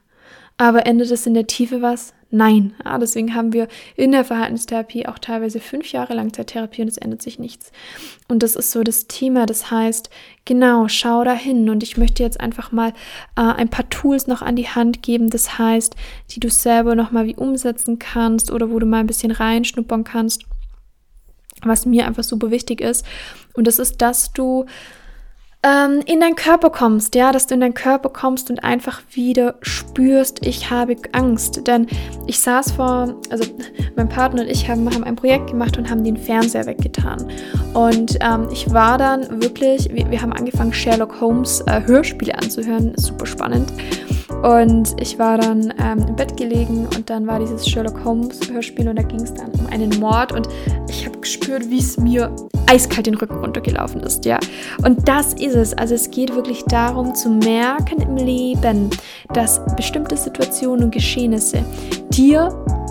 aber 0.58 0.86
endet 0.86 1.10
es 1.10 1.26
in 1.26 1.34
der 1.34 1.46
Tiefe 1.46 1.80
was? 1.80 2.12
Nein. 2.34 2.72
Ja, 2.82 2.96
deswegen 2.96 3.34
haben 3.34 3.52
wir 3.52 3.68
in 3.94 4.10
der 4.10 4.24
Verhaltenstherapie 4.24 5.04
auch 5.06 5.18
teilweise 5.18 5.60
fünf 5.60 5.92
Jahre 5.92 6.14
Langzeittherapie 6.14 6.80
und 6.80 6.88
es 6.88 6.96
ändert 6.96 7.20
sich 7.20 7.38
nichts. 7.38 7.72
Und 8.26 8.42
das 8.42 8.56
ist 8.56 8.72
so 8.72 8.82
das 8.82 9.06
Thema. 9.06 9.44
Das 9.44 9.70
heißt, 9.70 10.08
genau, 10.46 10.88
schau 10.88 11.24
da 11.24 11.34
hin. 11.34 11.68
Und 11.68 11.82
ich 11.82 11.98
möchte 11.98 12.22
jetzt 12.22 12.40
einfach 12.40 12.72
mal 12.72 12.94
äh, 13.36 13.42
ein 13.42 13.68
paar 13.68 13.86
Tools 13.90 14.28
noch 14.28 14.40
an 14.40 14.56
die 14.56 14.66
Hand 14.66 15.02
geben. 15.02 15.28
Das 15.28 15.58
heißt, 15.58 15.94
die 16.30 16.40
du 16.40 16.48
selber 16.48 16.94
nochmal 16.94 17.26
wie 17.26 17.36
umsetzen 17.36 17.98
kannst 17.98 18.50
oder 18.50 18.70
wo 18.70 18.78
du 18.78 18.86
mal 18.86 19.00
ein 19.00 19.06
bisschen 19.06 19.30
reinschnuppern 19.30 20.02
kannst. 20.02 20.46
Was 21.62 21.84
mir 21.84 22.06
einfach 22.06 22.24
super 22.24 22.50
wichtig 22.50 22.80
ist. 22.80 23.04
Und 23.52 23.66
das 23.66 23.78
ist, 23.78 24.00
dass 24.00 24.32
du 24.32 24.64
ähm, 25.64 26.02
in 26.06 26.20
deinen 26.20 26.34
Körper 26.34 26.70
kommst, 26.70 27.14
ja, 27.14 27.30
dass 27.30 27.46
du 27.46 27.54
in 27.54 27.60
deinen 27.60 27.74
Körper 27.74 28.08
kommst 28.08 28.50
und 28.50 28.64
einfach 28.64 29.02
wieder 29.12 29.54
spürst, 29.62 30.44
ich 30.44 30.70
habe 30.70 30.96
Angst. 31.12 31.66
Denn 31.66 31.86
ich 32.26 32.40
saß 32.40 32.72
vor, 32.72 33.14
also 33.30 33.44
mein 33.96 34.08
Partner 34.08 34.42
und 34.42 34.48
ich 34.48 34.68
haben, 34.68 34.92
haben 34.92 35.04
ein 35.04 35.16
Projekt 35.16 35.50
gemacht 35.50 35.78
und 35.78 35.88
haben 35.88 36.02
den 36.02 36.16
Fernseher 36.16 36.66
weggetan. 36.66 37.30
Und 37.74 38.18
ähm, 38.20 38.48
ich 38.52 38.72
war 38.72 38.98
dann 38.98 39.40
wirklich, 39.40 39.88
wir, 39.92 40.10
wir 40.10 40.20
haben 40.20 40.32
angefangen, 40.32 40.72
Sherlock 40.72 41.20
Holmes 41.20 41.60
äh, 41.66 41.80
Hörspiele 41.86 42.34
anzuhören, 42.36 42.94
super 42.96 43.26
spannend. 43.26 43.72
Und 44.42 45.00
ich 45.00 45.18
war 45.18 45.38
dann 45.38 45.72
ähm, 45.78 46.04
im 46.08 46.16
Bett 46.16 46.36
gelegen 46.36 46.88
und 46.96 47.08
dann 47.08 47.26
war 47.26 47.38
dieses 47.38 47.68
Sherlock 47.68 48.04
Holmes 48.04 48.40
Hörspiel 48.50 48.88
und 48.88 48.96
da 48.96 49.02
ging 49.02 49.20
es 49.20 49.34
dann 49.34 49.50
um 49.52 49.66
einen 49.66 49.90
Mord 50.00 50.32
und 50.32 50.48
ich 50.88 51.06
habe 51.06 51.18
gespürt, 51.18 51.68
wie 51.70 51.78
es 51.78 51.98
mir 51.98 52.34
eiskalt 52.66 53.06
den 53.06 53.14
Rücken 53.14 53.36
runtergelaufen 53.36 54.00
ist, 54.00 54.24
ja. 54.24 54.38
Und 54.84 55.06
das 55.06 55.34
ist 55.34 55.54
es. 55.54 55.74
Also 55.74 55.94
es 55.94 56.10
geht 56.10 56.34
wirklich 56.34 56.64
darum 56.64 57.14
zu 57.14 57.30
merken 57.30 58.00
im 58.00 58.16
Leben, 58.16 58.90
dass 59.32 59.60
bestimmte 59.76 60.16
Situationen 60.16 60.84
und 60.84 60.90
Geschehnisse 60.90 61.64
dir 62.10 62.48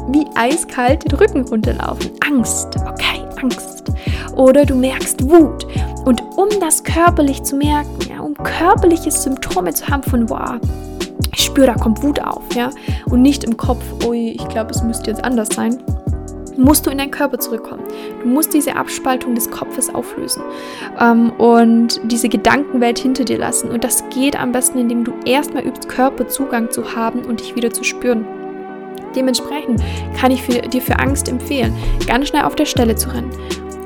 wie 0.09 0.25
eiskalt 0.35 1.03
den 1.03 1.17
Rücken 1.17 1.41
runterlaufen. 1.47 2.11
Angst, 2.25 2.75
okay, 2.87 3.21
Angst. 3.41 3.91
Oder 4.35 4.65
du 4.65 4.75
merkst 4.75 5.29
Wut. 5.29 5.65
Und 6.05 6.21
um 6.35 6.49
das 6.59 6.83
körperlich 6.83 7.43
zu 7.43 7.55
merken, 7.55 7.97
ja, 8.09 8.21
um 8.21 8.33
körperliche 8.33 9.11
Symptome 9.11 9.73
zu 9.73 9.87
haben 9.87 10.03
von, 10.03 10.29
wow, 10.29 10.59
ich 11.33 11.45
spüre, 11.45 11.67
da 11.67 11.75
kommt 11.75 12.03
Wut 12.03 12.21
auf, 12.21 12.53
ja, 12.55 12.71
und 13.09 13.21
nicht 13.21 13.43
im 13.43 13.57
Kopf, 13.57 13.83
ui, 14.05 14.31
ich 14.31 14.47
glaube, 14.49 14.71
es 14.71 14.83
müsste 14.83 15.09
jetzt 15.11 15.23
anders 15.23 15.49
sein, 15.49 15.81
musst 16.57 16.85
du 16.85 16.91
in 16.91 16.97
deinen 16.97 17.11
Körper 17.11 17.39
zurückkommen. 17.39 17.83
Du 18.21 18.27
musst 18.27 18.53
diese 18.53 18.75
Abspaltung 18.75 19.35
des 19.35 19.49
Kopfes 19.49 19.93
auflösen 19.93 20.43
ähm, 20.99 21.31
und 21.31 21.99
diese 22.03 22.29
Gedankenwelt 22.29 22.99
hinter 22.99 23.23
dir 23.23 23.37
lassen. 23.37 23.69
Und 23.69 23.83
das 23.83 24.03
geht 24.09 24.39
am 24.39 24.51
besten, 24.51 24.77
indem 24.77 25.03
du 25.03 25.13
erstmal 25.25 25.63
übst, 25.63 25.89
Körperzugang 25.89 26.69
zu 26.69 26.95
haben 26.95 27.23
und 27.23 27.39
dich 27.39 27.55
wieder 27.55 27.71
zu 27.71 27.83
spüren. 27.83 28.25
Dementsprechend 29.15 29.81
kann 30.19 30.31
ich 30.31 30.41
für, 30.41 30.61
dir 30.61 30.81
für 30.81 30.99
Angst 30.99 31.27
empfehlen, 31.27 31.73
ganz 32.07 32.29
schnell 32.29 32.43
auf 32.43 32.55
der 32.55 32.65
Stelle 32.65 32.95
zu 32.95 33.09
rennen 33.09 33.31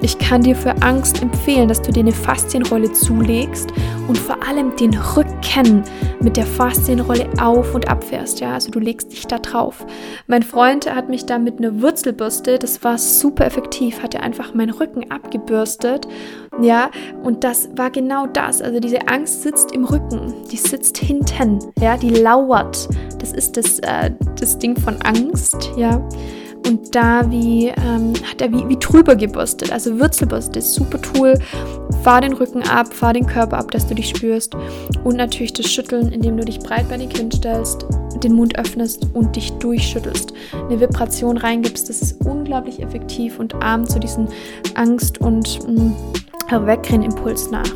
ich 0.01 0.19
kann 0.19 0.43
dir 0.43 0.55
für 0.55 0.81
Angst 0.81 1.21
empfehlen, 1.21 1.67
dass 1.67 1.81
du 1.81 1.91
dir 1.91 2.01
eine 2.01 2.11
Faszienrolle 2.11 2.91
zulegst 2.91 3.71
und 4.07 4.17
vor 4.17 4.37
allem 4.47 4.75
den 4.75 4.93
Rücken 4.93 5.83
mit 6.21 6.37
der 6.37 6.45
Faszienrolle 6.45 7.27
auf 7.39 7.73
und 7.73 7.87
abfährst. 7.87 8.39
Ja, 8.39 8.53
also 8.53 8.71
du 8.71 8.79
legst 8.79 9.11
dich 9.11 9.25
da 9.27 9.39
drauf. 9.39 9.85
Mein 10.27 10.43
Freund 10.43 10.93
hat 10.93 11.09
mich 11.09 11.25
da 11.25 11.39
mit 11.39 11.57
einer 11.57 11.81
Wurzelbürste, 11.81 12.59
das 12.59 12.83
war 12.83 12.97
super 12.97 13.45
effektiv, 13.45 14.03
hat 14.03 14.13
er 14.13 14.23
einfach 14.23 14.53
meinen 14.53 14.71
Rücken 14.71 15.11
abgebürstet. 15.11 16.07
Ja, 16.61 16.89
und 17.23 17.43
das 17.43 17.69
war 17.75 17.89
genau 17.89 18.27
das. 18.27 18.61
Also 18.61 18.79
diese 18.79 19.07
Angst 19.07 19.43
sitzt 19.43 19.71
im 19.71 19.85
Rücken, 19.85 20.33
die 20.51 20.57
sitzt 20.57 20.97
hinten. 20.97 21.59
Ja, 21.79 21.97
die 21.97 22.11
lauert. 22.11 22.87
Das 23.19 23.31
ist 23.31 23.57
das, 23.57 23.79
äh, 23.79 24.11
das 24.39 24.57
Ding 24.59 24.79
von 24.79 25.01
Angst. 25.01 25.71
Ja 25.75 26.07
und 26.65 26.95
da 26.95 27.29
wie, 27.29 27.67
ähm, 27.67 28.13
hat 28.29 28.41
er 28.41 28.51
wie, 28.51 28.67
wie 28.67 28.77
drüber 28.77 29.15
gebürstet. 29.15 29.71
Also 29.71 29.99
Wurzelbürste 29.99 30.59
ist 30.59 30.73
super 30.73 31.01
Tool. 31.01 31.37
Fahr 32.03 32.21
den 32.21 32.33
Rücken 32.33 32.63
ab, 32.63 32.93
fahr 32.93 33.13
den 33.13 33.25
Körper 33.25 33.57
ab, 33.57 33.71
dass 33.71 33.87
du 33.87 33.95
dich 33.95 34.09
spürst. 34.09 34.55
Und 35.03 35.17
natürlich 35.17 35.53
das 35.53 35.67
Schütteln, 35.67 36.11
indem 36.11 36.37
du 36.37 36.45
dich 36.45 36.59
breitbeinig 36.59 37.15
hinstellst, 37.15 37.85
den 38.23 38.33
Mund 38.33 38.57
öffnest 38.57 39.07
und 39.13 39.35
dich 39.35 39.51
durchschüttelst. 39.53 40.33
Eine 40.53 40.79
Vibration 40.79 41.37
reingibst, 41.37 41.89
das 41.89 42.01
ist 42.01 42.25
unglaublich 42.25 42.81
effektiv 42.81 43.39
und 43.39 43.53
ahmt 43.55 43.89
zu 43.89 43.99
diesen 43.99 44.27
Angst- 44.75 45.19
und 45.19 45.59
mm, 45.67 45.91
Wegrennen-Impuls 46.51 47.51
nach. 47.51 47.71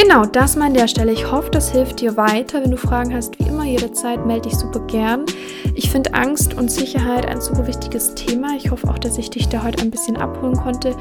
Genau, 0.00 0.24
das 0.24 0.54
mal 0.54 0.66
an 0.66 0.74
der 0.74 0.86
Stelle. 0.86 1.10
Ich 1.10 1.28
hoffe, 1.28 1.50
das 1.50 1.72
hilft 1.72 2.00
dir 2.00 2.16
weiter. 2.16 2.62
Wenn 2.62 2.70
du 2.70 2.76
Fragen 2.76 3.12
hast, 3.12 3.36
wie 3.40 3.48
immer 3.48 3.64
jederzeit, 3.64 4.24
melde 4.24 4.48
dich 4.48 4.56
super 4.56 4.78
gern. 4.86 5.26
Ich 5.74 5.90
finde 5.90 6.14
Angst 6.14 6.54
und 6.54 6.70
Sicherheit 6.70 7.26
ein 7.26 7.40
super 7.40 7.66
wichtiges 7.66 8.14
Thema. 8.14 8.54
Ich 8.56 8.70
hoffe 8.70 8.88
auch, 8.88 8.98
dass 9.00 9.18
ich 9.18 9.28
dich 9.28 9.48
da 9.48 9.64
heute 9.64 9.82
ein 9.82 9.90
bisschen 9.90 10.16
abholen 10.16 10.54
konnte, 10.54 10.94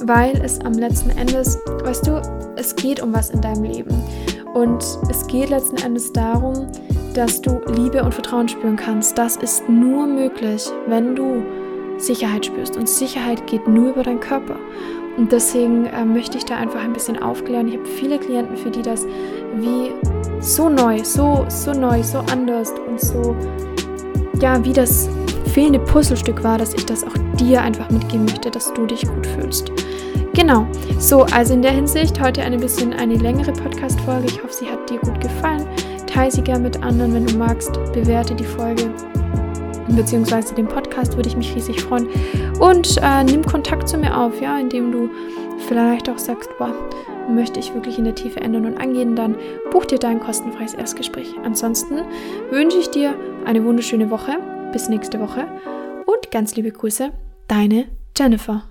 weil 0.00 0.34
es 0.42 0.62
am 0.62 0.72
letzten 0.72 1.10
Endes, 1.10 1.58
weißt 1.66 2.06
du, 2.06 2.22
es 2.56 2.74
geht 2.74 3.02
um 3.02 3.12
was 3.12 3.28
in 3.28 3.42
deinem 3.42 3.64
Leben. 3.64 3.94
Und 4.54 4.82
es 5.10 5.26
geht 5.26 5.50
letzten 5.50 5.76
Endes 5.76 6.10
darum, 6.14 6.68
dass 7.12 7.42
du 7.42 7.60
Liebe 7.66 8.02
und 8.02 8.14
Vertrauen 8.14 8.48
spüren 8.48 8.76
kannst. 8.76 9.18
Das 9.18 9.36
ist 9.36 9.68
nur 9.68 10.06
möglich, 10.06 10.64
wenn 10.86 11.14
du 11.14 11.42
Sicherheit 11.98 12.46
spürst. 12.46 12.78
Und 12.78 12.88
Sicherheit 12.88 13.46
geht 13.46 13.68
nur 13.68 13.90
über 13.90 14.04
deinen 14.04 14.20
Körper. 14.20 14.56
Und 15.18 15.32
deswegen 15.32 15.86
äh, 15.86 16.04
möchte 16.04 16.38
ich 16.38 16.44
da 16.44 16.56
einfach 16.56 16.80
ein 16.80 16.92
bisschen 16.92 17.20
aufklären. 17.20 17.66
Ich 17.66 17.76
habe 17.76 17.86
viele 17.86 18.18
Klienten, 18.18 18.56
für 18.56 18.70
die 18.70 18.82
das 18.82 19.04
wie 19.56 19.90
so 20.40 20.68
neu, 20.68 21.02
so, 21.02 21.44
so 21.48 21.72
neu, 21.72 22.02
so 22.04 22.18
anders 22.30 22.72
und 22.86 23.00
so, 23.00 23.36
ja, 24.40 24.64
wie 24.64 24.72
das 24.72 25.08
fehlende 25.52 25.80
Puzzlestück 25.80 26.44
war, 26.44 26.56
dass 26.56 26.72
ich 26.72 26.86
das 26.86 27.02
auch 27.02 27.14
dir 27.34 27.60
einfach 27.60 27.90
mitgeben 27.90 28.26
möchte, 28.26 28.48
dass 28.48 28.72
du 28.72 28.86
dich 28.86 29.06
gut 29.08 29.26
fühlst. 29.26 29.72
Genau, 30.34 30.68
so, 31.00 31.24
also 31.24 31.54
in 31.54 31.62
der 31.62 31.72
Hinsicht 31.72 32.20
heute 32.20 32.42
ein 32.42 32.60
bisschen 32.60 32.92
eine 32.92 33.16
längere 33.16 33.52
Podcast-Folge. 33.52 34.28
Ich 34.28 34.40
hoffe, 34.40 34.52
sie 34.52 34.70
hat 34.70 34.88
dir 34.88 34.98
gut 35.00 35.20
gefallen. 35.20 35.66
Teile 36.06 36.30
sie 36.30 36.42
gerne 36.42 36.64
mit 36.64 36.80
anderen, 36.84 37.12
wenn 37.12 37.26
du 37.26 37.36
magst. 37.36 37.72
Bewerte 37.92 38.36
die 38.36 38.44
Folge 38.44 38.88
beziehungsweise 39.88 40.54
den 40.54 40.68
Podcast, 40.68 41.16
würde 41.16 41.28
ich 41.28 41.36
mich 41.36 41.54
riesig 41.54 41.80
freuen. 41.80 42.08
Und 42.60 42.98
äh, 43.02 43.24
nimm 43.24 43.44
Kontakt 43.44 43.88
zu 43.88 43.98
mir 43.98 44.16
auf, 44.16 44.40
ja, 44.40 44.58
indem 44.58 44.92
du 44.92 45.10
vielleicht 45.66 46.08
auch 46.08 46.18
sagst, 46.18 46.50
boah, 46.58 46.72
möchte 47.28 47.60
ich 47.60 47.74
wirklich 47.74 47.98
in 47.98 48.04
der 48.04 48.14
Tiefe 48.14 48.40
ändern 48.40 48.66
und 48.66 48.78
angehen, 48.78 49.14
dann 49.14 49.36
buch 49.70 49.84
dir 49.84 49.98
dein 49.98 50.20
kostenfreies 50.20 50.74
Erstgespräch. 50.74 51.34
Ansonsten 51.44 52.02
wünsche 52.50 52.78
ich 52.78 52.90
dir 52.90 53.14
eine 53.44 53.64
wunderschöne 53.64 54.10
Woche. 54.10 54.38
Bis 54.72 54.88
nächste 54.88 55.18
Woche 55.18 55.46
und 56.04 56.30
ganz 56.30 56.54
liebe 56.54 56.70
Grüße, 56.70 57.10
deine 57.48 57.86
Jennifer. 58.16 58.64